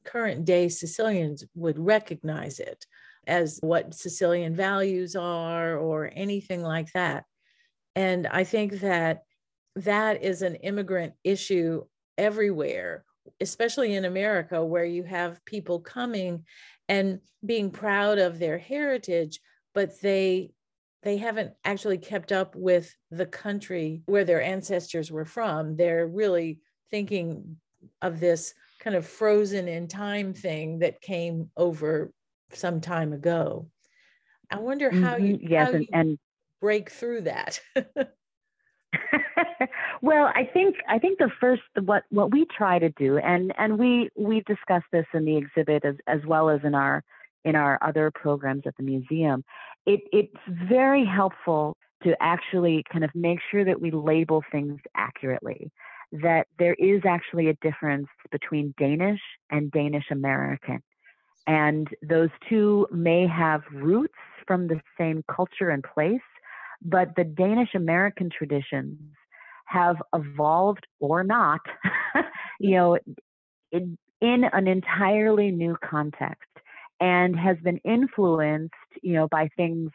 current 0.04 0.44
day 0.44 0.68
Sicilians 0.68 1.46
would 1.56 1.80
recognize 1.80 2.60
it 2.60 2.86
as 3.26 3.60
what 3.62 3.94
Sicilian 3.94 4.58
values 4.58 5.16
are 5.16 5.78
or 5.78 6.12
anything 6.14 6.64
like 6.64 6.92
that. 6.92 7.24
And 7.95 8.27
I 8.27 8.43
think 8.43 8.80
that 8.82 9.23
that 9.75 10.23
is 10.23 10.41
an 10.41 10.56
immigrant 10.56 11.13
issue 11.23 11.84
everywhere, 12.17 13.06
especially 13.39 13.95
in 13.95 14.06
America, 14.06 14.63
where 14.63 14.86
you 14.86 15.04
have 15.04 15.43
people 15.45 15.80
coming 15.80 16.45
and 16.89 17.19
being 17.45 17.71
proud 17.71 18.19
of 18.19 18.39
their 18.39 18.58
heritage, 18.58 19.39
but 19.73 19.99
they 20.01 20.51
they 21.04 21.17
haven't 21.17 21.54
actually 21.65 21.97
kept 21.97 22.32
up 22.32 22.56
with 22.56 22.93
the 23.10 23.25
country 23.25 24.04
where 24.06 24.23
their 24.23 24.41
ancestors 24.41 25.12
were 25.12 25.25
from. 25.25 25.75
They're 25.75 26.06
really 26.06 26.60
thinking 26.91 27.58
of 28.04 28.19
this 28.19 28.54
kind 28.80 28.95
of 28.95 29.08
frozen 29.08 29.67
in 29.67 29.88
time 29.88 30.34
thing 30.34 30.80
that 30.80 31.01
came 31.01 31.49
over 31.58 32.12
some 32.54 32.82
time 32.82 33.13
ago. 33.13 33.67
I 34.51 34.60
wonder 34.60 34.91
how 34.91 35.15
mm-hmm. 35.15 35.25
you, 35.25 35.39
yes, 35.41 35.67
how 35.67 35.73
and, 35.73 35.82
you 35.82 35.88
and 35.93 36.19
break 36.62 36.89
through 36.91 37.21
that? 37.21 37.60
well, 40.02 40.32
I 40.34 40.50
think 40.54 40.76
I 40.88 41.00
think 41.00 41.19
the 41.19 41.32
first 41.39 41.63
what 41.84 42.04
what 42.10 42.32
we 42.32 42.45
try 42.45 42.80
to 42.80 42.89
do, 42.91 43.17
and 43.17 43.54
and 43.58 43.78
we 43.78 44.10
we 44.15 44.41
discuss 44.41 44.84
this 44.91 45.06
in 45.13 45.26
the 45.26 45.38
exhibit 45.38 45.84
as 45.84 45.95
as 46.08 46.19
well 46.26 46.50
as 46.50 46.62
in 46.63 46.76
our 46.76 47.04
in 47.43 47.56
our 47.56 47.80
other 47.82 48.12
programs 48.12 48.63
at 48.65 48.76
the 48.78 48.84
museum. 48.84 49.43
It 49.86 50.02
it's 50.13 50.38
very 50.47 51.06
helpful 51.06 51.76
to 52.04 52.15
actually 52.19 52.84
kind 52.91 53.04
of 53.04 53.12
make 53.13 53.39
sure 53.52 53.63
that 53.65 53.82
we 53.82 53.91
label 53.91 54.43
things 54.52 54.80
accurately. 54.95 55.71
That 56.12 56.47
there 56.60 56.74
is 56.74 57.02
actually 57.08 57.47
a 57.50 57.54
difference 57.62 58.08
between 58.32 58.74
Danish 58.78 59.21
and 59.50 59.71
Danish 59.71 60.06
American. 60.12 60.82
And 61.47 61.88
those 62.02 62.30
two 62.50 62.88
may 62.91 63.28
have 63.28 63.62
roots 63.71 64.13
from 64.45 64.67
the 64.67 64.82
same 64.97 65.24
culture 65.34 65.69
and 65.69 65.84
place, 65.84 66.21
but 66.82 67.10
the 67.15 67.24
Danish 67.24 67.76
American 67.76 68.30
traditions 68.30 68.98
have 69.65 69.98
evolved 70.13 70.86
or 71.00 71.24
not, 71.24 71.62
you 72.60 72.72
know, 72.72 72.98
in, 73.72 73.98
in 74.20 74.44
an 74.52 74.67
entirely 74.67 75.52
new 75.52 75.78
context 75.84 76.50
and 77.00 77.38
has 77.38 77.58
been 77.63 77.78
influenced, 77.86 78.74
you 79.02 79.13
know, 79.13 79.28
by 79.30 79.50
things 79.56 79.91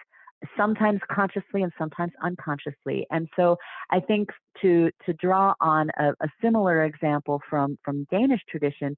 sometimes 0.57 1.01
consciously 1.11 1.63
and 1.63 1.73
sometimes 1.79 2.13
unconsciously. 2.23 3.07
And 3.11 3.29
so 3.37 3.57
I 3.91 4.01
think 4.01 4.31
to 4.63 4.91
to 5.07 5.13
draw 5.15 5.55
on 5.61 5.91
a, 5.99 6.11
a 6.21 6.29
similar 6.43 6.85
example 6.85 7.41
from 7.49 7.79
from 7.85 8.07
Danish 8.11 8.41
tradition, 8.49 8.97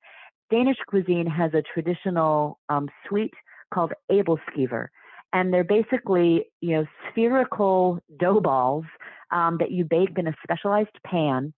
Danish 0.51 0.79
cuisine 0.89 1.27
has 1.27 1.53
a 1.55 1.63
traditional 1.63 2.59
um, 2.69 2.89
sweet 3.09 3.33
called 3.73 3.93
æbleskiver, 4.11 4.89
and 5.33 5.53
they're 5.53 5.65
basically 5.65 6.47
you 6.61 6.77
know 6.77 6.87
spherical 7.11 7.99
dough 8.19 8.41
balls 8.41 8.85
um, 9.31 9.59
that 9.59 9.71
you 9.71 9.85
bake 9.85 10.17
in 10.17 10.27
a 10.27 10.35
specialized 10.43 10.97
pan. 11.05 11.53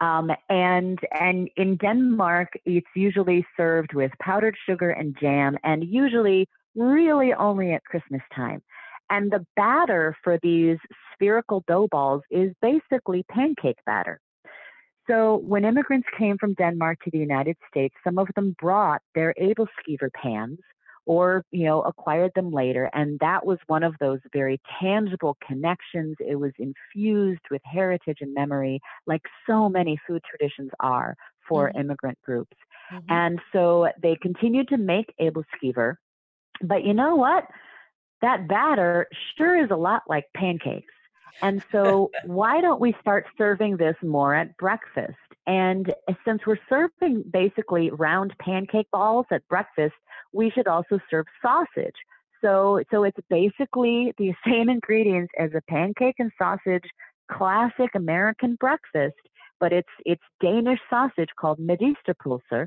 Um, 0.00 0.30
and 0.48 0.98
and 1.12 1.50
in 1.56 1.76
Denmark, 1.76 2.48
it's 2.64 2.86
usually 2.94 3.46
served 3.56 3.92
with 3.92 4.12
powdered 4.20 4.56
sugar 4.66 4.90
and 4.90 5.16
jam, 5.20 5.58
and 5.62 5.84
usually 5.84 6.48
really 6.74 7.34
only 7.34 7.72
at 7.72 7.84
Christmas 7.84 8.22
time. 8.34 8.62
And 9.10 9.30
the 9.30 9.44
batter 9.56 10.16
for 10.22 10.38
these 10.42 10.78
spherical 11.12 11.64
dough 11.66 11.88
balls 11.90 12.22
is 12.30 12.52
basically 12.62 13.24
pancake 13.24 13.78
batter. 13.84 14.20
So 15.08 15.38
when 15.38 15.64
immigrants 15.64 16.06
came 16.16 16.38
from 16.38 16.54
Denmark 16.54 16.98
to 17.04 17.10
the 17.10 17.18
United 17.18 17.56
States, 17.68 17.94
some 18.04 18.18
of 18.18 18.28
them 18.36 18.54
brought 18.60 19.02
their 19.16 19.34
æbleskiver 19.40 20.12
pans, 20.14 20.60
or 21.14 21.44
you 21.50 21.64
know 21.64 21.80
acquired 21.82 22.32
them 22.34 22.50
later 22.50 22.90
and 22.92 23.18
that 23.20 23.44
was 23.44 23.58
one 23.66 23.82
of 23.82 23.94
those 24.00 24.20
very 24.32 24.60
tangible 24.80 25.36
connections 25.46 26.14
it 26.20 26.36
was 26.36 26.52
infused 26.58 27.46
with 27.50 27.62
heritage 27.64 28.18
and 28.20 28.32
memory 28.34 28.80
like 29.06 29.22
so 29.48 29.68
many 29.68 29.98
food 30.06 30.22
traditions 30.28 30.70
are 30.80 31.14
for 31.48 31.68
mm-hmm. 31.68 31.80
immigrant 31.80 32.18
groups 32.24 32.56
mm-hmm. 32.92 33.12
and 33.12 33.40
so 33.52 33.88
they 34.02 34.16
continued 34.22 34.68
to 34.68 34.76
make 34.76 35.12
æbleskiver 35.20 35.94
but 36.62 36.84
you 36.84 36.94
know 36.94 37.16
what 37.16 37.44
that 38.22 38.48
batter 38.48 39.08
sure 39.36 39.62
is 39.62 39.70
a 39.70 39.76
lot 39.76 40.02
like 40.08 40.26
pancakes. 40.36 40.92
And 41.42 41.62
so, 41.72 42.10
why 42.26 42.60
don't 42.60 42.80
we 42.80 42.94
start 43.00 43.26
serving 43.38 43.76
this 43.76 43.96
more 44.02 44.34
at 44.34 44.56
breakfast? 44.56 45.16
And 45.46 45.92
since 46.24 46.42
we're 46.46 46.58
serving 46.68 47.24
basically 47.30 47.90
round 47.90 48.34
pancake 48.38 48.90
balls 48.92 49.26
at 49.30 49.46
breakfast, 49.48 49.94
we 50.32 50.50
should 50.50 50.68
also 50.68 50.98
serve 51.10 51.26
sausage. 51.42 51.94
So, 52.42 52.82
so 52.90 53.04
it's 53.04 53.18
basically 53.28 54.14
the 54.18 54.32
same 54.46 54.68
ingredients 54.68 55.32
as 55.38 55.50
a 55.54 55.62
pancake 55.68 56.16
and 56.18 56.30
sausage 56.38 56.88
classic 57.30 57.90
American 57.94 58.56
breakfast, 58.56 59.14
but 59.60 59.72
it's 59.72 59.88
it's 60.04 60.22
Danish 60.42 60.80
sausage 60.88 61.28
called 61.38 61.58
medisterpølse. 61.58 62.66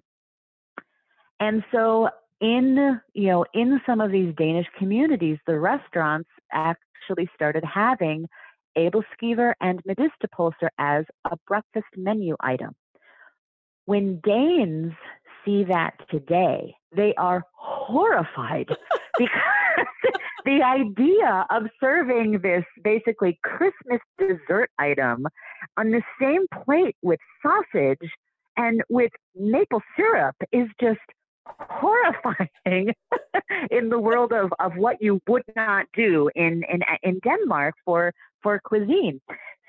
And 1.40 1.64
so 1.72 2.10
in 2.40 3.00
you 3.14 3.28
know 3.28 3.46
in 3.54 3.82
some 3.86 4.00
of 4.00 4.12
these 4.12 4.34
Danish 4.36 4.68
communities, 4.78 5.38
the 5.48 5.60
restaurants 5.60 6.30
actually 6.52 7.30
started 7.36 7.64
having 7.66 8.28
æbleskiver 8.78 9.54
and 9.62 9.82
medisterpølse 9.84 10.70
as 10.78 11.06
a 11.30 11.38
breakfast 11.48 11.88
menu 11.96 12.36
item. 12.40 12.74
When 13.86 14.22
Danes 14.24 14.94
see 15.44 15.66
that 15.66 15.94
today, 16.10 16.76
they 16.96 17.14
are 17.16 17.44
horrified 17.56 18.70
because 19.18 19.88
the 20.46 20.62
idea 20.64 21.46
of 21.50 21.64
serving 21.80 22.40
this 22.42 22.64
basically 22.84 23.40
Christmas 23.44 24.02
dessert 24.18 24.70
item 24.80 25.26
on 25.78 25.92
the 25.92 26.02
same 26.22 26.46
plate 26.64 26.96
with 27.02 27.20
sausage 27.42 28.10
and 28.58 28.82
with 28.90 29.12
maple 29.36 29.82
syrup 29.96 30.36
is 30.52 30.68
just 30.80 31.00
horrifying 31.46 32.94
in 33.72 33.90
the 33.90 34.00
world 34.00 34.32
of, 34.32 34.52
of 34.60 34.76
what 34.76 35.02
you 35.02 35.20
would 35.28 35.44
not 35.56 35.86
do 35.94 36.30
in, 36.36 36.64
in, 36.72 36.82
in 37.02 37.20
Denmark 37.20 37.76
for, 37.84 38.14
for 38.42 38.60
cuisine. 38.64 39.20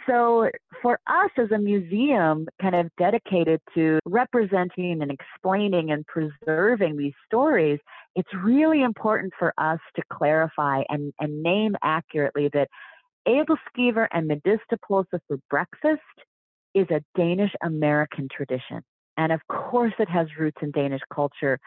So, 0.06 0.50
for 0.82 0.98
us 1.06 1.30
as 1.38 1.50
a 1.50 1.58
museum, 1.58 2.46
kind 2.60 2.74
of 2.74 2.90
dedicated 2.98 3.60
to 3.74 4.00
representing 4.04 5.00
and 5.00 5.10
explaining 5.10 5.92
and 5.92 6.04
preserving 6.06 6.96
these 6.96 7.14
stories, 7.26 7.78
it's 8.14 8.28
really 8.34 8.82
important 8.82 9.32
for 9.38 9.54
us 9.56 9.78
to 9.96 10.02
clarify 10.12 10.82
and, 10.90 11.12
and 11.20 11.42
name 11.42 11.74
accurately 11.82 12.50
that 12.52 12.68
æbleskiver 13.26 14.06
and 14.12 14.30
medisterpølse 14.30 15.18
for 15.26 15.38
breakfast 15.48 16.02
is 16.74 16.86
a 16.90 17.00
Danish 17.16 17.52
American 17.62 18.28
tradition. 18.34 18.82
And 19.16 19.32
of 19.32 19.40
course, 19.48 19.94
it 19.98 20.08
has 20.10 20.26
roots 20.38 20.58
in 20.60 20.70
Danish 20.72 21.02
culture, 21.12 21.58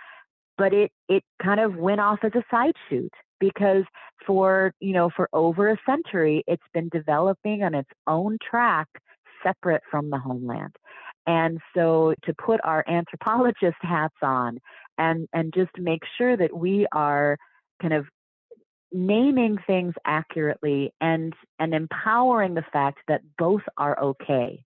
but 0.57 0.73
it, 0.73 0.91
it 1.09 1.23
kind 1.41 1.59
of 1.59 1.75
went 1.75 2.01
off 2.01 2.19
as 2.23 2.33
a 2.35 2.43
side 2.51 2.73
shoot 2.89 3.11
because 3.39 3.83
for 4.25 4.73
you 4.79 4.93
know 4.93 5.09
for 5.15 5.29
over 5.33 5.69
a 5.69 5.77
century 5.85 6.43
it's 6.47 6.63
been 6.73 6.89
developing 6.89 7.63
on 7.63 7.73
its 7.73 7.89
own 8.07 8.37
track 8.49 8.87
separate 9.43 9.83
from 9.89 10.09
the 10.09 10.17
homeland. 10.17 10.75
And 11.25 11.59
so 11.75 12.15
to 12.23 12.33
put 12.33 12.59
our 12.63 12.83
anthropologist 12.87 13.77
hats 13.81 14.15
on 14.21 14.59
and 14.97 15.27
and 15.33 15.53
just 15.53 15.71
make 15.77 16.01
sure 16.17 16.37
that 16.37 16.55
we 16.55 16.87
are 16.91 17.37
kind 17.81 17.93
of 17.93 18.05
naming 18.91 19.57
things 19.67 19.93
accurately 20.05 20.93
and 21.01 21.33
and 21.59 21.73
empowering 21.73 22.53
the 22.53 22.65
fact 22.71 22.99
that 23.07 23.21
both 23.37 23.61
are 23.77 23.99
okay 24.01 24.63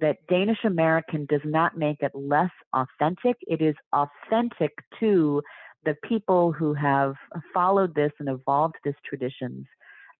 that 0.00 0.16
Danish 0.28 0.58
American 0.64 1.24
does 1.26 1.40
not 1.44 1.76
make 1.76 1.98
it 2.00 2.12
less 2.14 2.50
authentic 2.72 3.36
it 3.42 3.60
is 3.60 3.74
authentic 3.92 4.70
to 5.00 5.42
the 5.84 5.96
people 6.02 6.52
who 6.52 6.74
have 6.74 7.14
uh, 7.34 7.40
followed 7.52 7.94
this 7.94 8.12
and 8.18 8.28
evolved 8.28 8.76
this 8.84 8.94
traditions. 9.08 9.66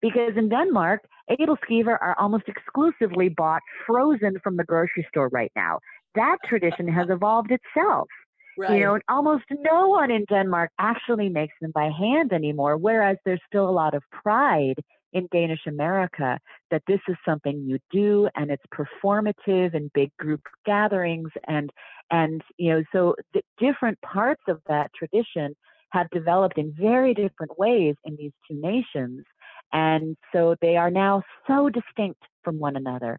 Because 0.00 0.36
in 0.36 0.48
Denmark, 0.48 1.00
æbleskiver 1.30 1.96
are 2.00 2.16
almost 2.18 2.44
exclusively 2.46 3.28
bought 3.30 3.62
frozen 3.86 4.38
from 4.42 4.56
the 4.56 4.64
grocery 4.64 5.06
store 5.08 5.28
right 5.28 5.52
now. 5.56 5.78
That 6.14 6.36
tradition 6.46 6.86
has 6.88 7.08
evolved 7.10 7.50
itself. 7.50 8.08
Right. 8.56 8.74
You 8.74 8.80
know, 8.84 8.98
almost 9.08 9.44
no 9.50 9.88
one 9.88 10.10
in 10.10 10.24
Denmark 10.28 10.70
actually 10.78 11.28
makes 11.28 11.54
them 11.60 11.72
by 11.74 11.90
hand 11.90 12.32
anymore, 12.32 12.76
whereas 12.76 13.16
there's 13.24 13.40
still 13.48 13.68
a 13.68 13.72
lot 13.72 13.94
of 13.94 14.02
pride 14.22 14.76
in 15.14 15.26
Danish 15.32 15.66
America 15.66 16.38
that 16.70 16.82
this 16.86 17.00
is 17.08 17.16
something 17.24 17.64
you 17.64 17.78
do 17.90 18.28
and 18.34 18.50
it's 18.50 18.62
performative 18.74 19.74
in 19.74 19.90
big 19.94 20.10
group 20.18 20.42
gatherings 20.66 21.30
and 21.48 21.70
and 22.10 22.42
you 22.58 22.70
know 22.70 22.84
so 22.92 23.14
the 23.32 23.40
different 23.58 23.98
parts 24.02 24.42
of 24.48 24.60
that 24.68 24.90
tradition 24.94 25.54
have 25.94 26.10
developed 26.10 26.58
in 26.58 26.74
very 26.78 27.14
different 27.14 27.56
ways 27.56 27.94
in 28.04 28.16
these 28.16 28.32
two 28.46 28.60
nations. 28.60 29.24
And 29.72 30.16
so 30.32 30.56
they 30.60 30.76
are 30.76 30.90
now 30.90 31.22
so 31.46 31.70
distinct 31.70 32.20
from 32.42 32.58
one 32.58 32.76
another. 32.76 33.18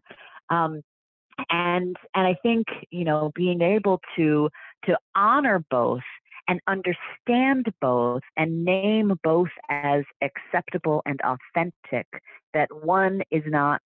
Um, 0.50 0.82
and 1.50 1.96
and 2.14 2.26
I 2.26 2.34
think 2.42 2.66
you 2.90 3.04
know 3.04 3.30
being 3.34 3.60
able 3.60 4.00
to 4.16 4.48
to 4.86 4.96
honor 5.14 5.62
both 5.70 6.00
and 6.48 6.60
understand 6.66 7.72
both 7.80 8.22
and 8.36 8.64
name 8.64 9.18
both 9.22 9.48
as 9.68 10.04
acceptable 10.22 11.02
and 11.04 11.20
authentic, 11.22 12.06
that 12.54 12.68
one 12.84 13.22
is 13.30 13.42
not 13.46 13.80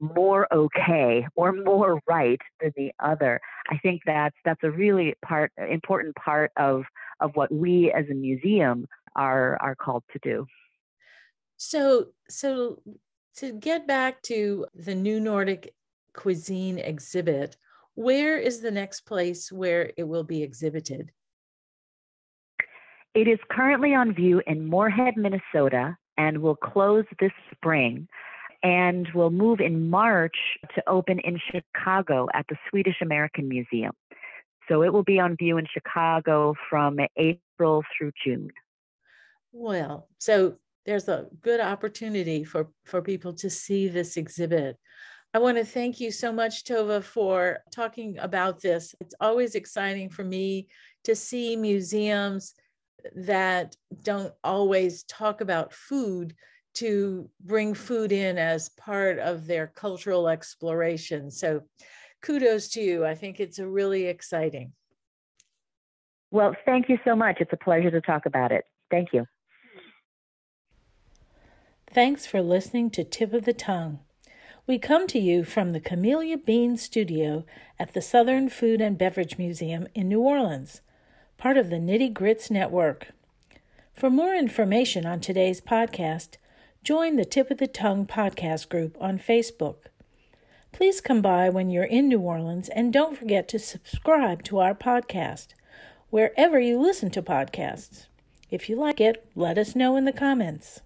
more 0.00 0.52
okay 0.52 1.26
or 1.36 1.52
more 1.52 2.00
right 2.08 2.40
than 2.60 2.72
the 2.76 2.90
other. 2.98 3.40
I 3.68 3.78
think 3.78 4.02
that's 4.06 4.36
that's 4.44 4.62
a 4.64 4.70
really 4.70 5.14
part 5.24 5.52
important 5.70 6.16
part 6.16 6.50
of 6.56 6.84
of 7.20 7.32
what 7.34 7.52
we 7.52 7.92
as 7.92 8.06
a 8.10 8.14
museum 8.14 8.86
are 9.14 9.58
are 9.60 9.74
called 9.74 10.04
to 10.12 10.18
do. 10.22 10.46
So 11.58 12.06
so 12.28 12.82
to 13.36 13.52
get 13.52 13.86
back 13.86 14.22
to 14.22 14.66
the 14.74 14.94
new 14.94 15.20
Nordic 15.20 15.74
cuisine 16.14 16.78
exhibit, 16.78 17.56
where 17.94 18.38
is 18.38 18.60
the 18.60 18.70
next 18.70 19.02
place 19.02 19.52
where 19.52 19.92
it 19.96 20.04
will 20.04 20.24
be 20.24 20.42
exhibited? 20.42 21.12
It 23.14 23.26
is 23.26 23.38
currently 23.50 23.94
on 23.94 24.14
view 24.14 24.40
in 24.46 24.66
Moorhead, 24.66 25.14
Minnesota, 25.16 25.96
and 26.16 26.38
will 26.38 26.54
close 26.54 27.04
this 27.18 27.32
spring 27.52 28.06
and 28.62 29.08
will 29.14 29.30
move 29.30 29.58
in 29.60 29.90
March 29.90 30.36
to 30.74 30.88
open 30.88 31.18
in 31.20 31.40
Chicago 31.50 32.28
at 32.34 32.46
the 32.48 32.56
Swedish 32.68 33.00
American 33.02 33.48
Museum. 33.48 33.92
So 34.68 34.82
it 34.84 34.92
will 34.92 35.02
be 35.02 35.18
on 35.18 35.36
view 35.36 35.58
in 35.58 35.66
Chicago 35.72 36.54
from 36.68 36.98
April 37.16 37.82
through 37.96 38.12
June. 38.24 38.50
Well, 39.50 40.08
so 40.18 40.56
there's 40.86 41.08
a 41.08 41.26
good 41.42 41.60
opportunity 41.60 42.44
for, 42.44 42.68
for 42.84 43.02
people 43.02 43.32
to 43.34 43.50
see 43.50 43.88
this 43.88 44.16
exhibit. 44.16 44.76
I 45.34 45.38
want 45.38 45.58
to 45.58 45.64
thank 45.64 45.98
you 45.98 46.12
so 46.12 46.32
much, 46.32 46.64
Tova, 46.64 47.02
for 47.02 47.58
talking 47.72 48.18
about 48.18 48.60
this. 48.60 48.94
It's 49.00 49.14
always 49.20 49.56
exciting 49.56 50.10
for 50.10 50.22
me 50.22 50.68
to 51.04 51.16
see 51.16 51.56
museums 51.56 52.54
that 53.14 53.76
don't 54.02 54.32
always 54.44 55.02
talk 55.04 55.40
about 55.40 55.72
food 55.72 56.34
to 56.74 57.28
bring 57.40 57.74
food 57.74 58.12
in 58.12 58.38
as 58.38 58.68
part 58.70 59.18
of 59.18 59.46
their 59.46 59.66
cultural 59.66 60.28
exploration. 60.28 61.30
So 61.30 61.62
kudos 62.22 62.68
to 62.70 62.80
you. 62.80 63.04
I 63.04 63.14
think 63.14 63.40
it's 63.40 63.58
a 63.58 63.68
really 63.68 64.06
exciting. 64.06 64.72
Well, 66.30 66.54
thank 66.64 66.88
you 66.88 66.98
so 67.04 67.16
much. 67.16 67.38
It's 67.40 67.52
a 67.52 67.56
pleasure 67.56 67.90
to 67.90 68.00
talk 68.00 68.26
about 68.26 68.52
it. 68.52 68.64
Thank 68.90 69.12
you. 69.12 69.26
Thanks 71.92 72.24
for 72.24 72.40
listening 72.40 72.90
to 72.90 73.02
Tip 73.02 73.32
of 73.32 73.44
the 73.44 73.52
Tongue. 73.52 73.98
We 74.64 74.78
come 74.78 75.08
to 75.08 75.18
you 75.18 75.42
from 75.42 75.72
the 75.72 75.80
Camellia 75.80 76.36
Bean 76.38 76.76
Studio 76.76 77.44
at 77.80 77.94
the 77.94 78.00
Southern 78.00 78.48
Food 78.48 78.80
and 78.80 78.96
Beverage 78.96 79.38
Museum 79.38 79.88
in 79.92 80.08
New 80.08 80.20
Orleans 80.20 80.82
part 81.40 81.56
of 81.56 81.70
the 81.70 81.76
Nitty 81.76 82.12
Grits 82.12 82.50
Network. 82.50 83.12
For 83.94 84.10
more 84.10 84.34
information 84.34 85.06
on 85.06 85.20
today's 85.20 85.58
podcast, 85.58 86.36
join 86.84 87.16
the 87.16 87.24
Tip 87.24 87.50
of 87.50 87.56
the 87.56 87.66
Tongue 87.66 88.04
podcast 88.04 88.68
group 88.68 88.94
on 89.00 89.18
Facebook. 89.18 89.76
Please 90.70 91.00
come 91.00 91.22
by 91.22 91.48
when 91.48 91.70
you're 91.70 91.84
in 91.84 92.08
New 92.08 92.20
Orleans 92.20 92.68
and 92.68 92.92
don't 92.92 93.16
forget 93.16 93.48
to 93.48 93.58
subscribe 93.58 94.42
to 94.44 94.58
our 94.58 94.74
podcast 94.74 95.54
wherever 96.10 96.60
you 96.60 96.78
listen 96.78 97.10
to 97.12 97.22
podcasts. 97.22 98.08
If 98.50 98.68
you 98.68 98.76
like 98.76 99.00
it, 99.00 99.26
let 99.34 99.56
us 99.56 99.74
know 99.74 99.96
in 99.96 100.04
the 100.04 100.12
comments. 100.12 100.82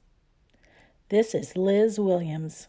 This 1.08 1.34
is 1.34 1.56
Liz 1.56 1.98
Williams. 1.98 2.68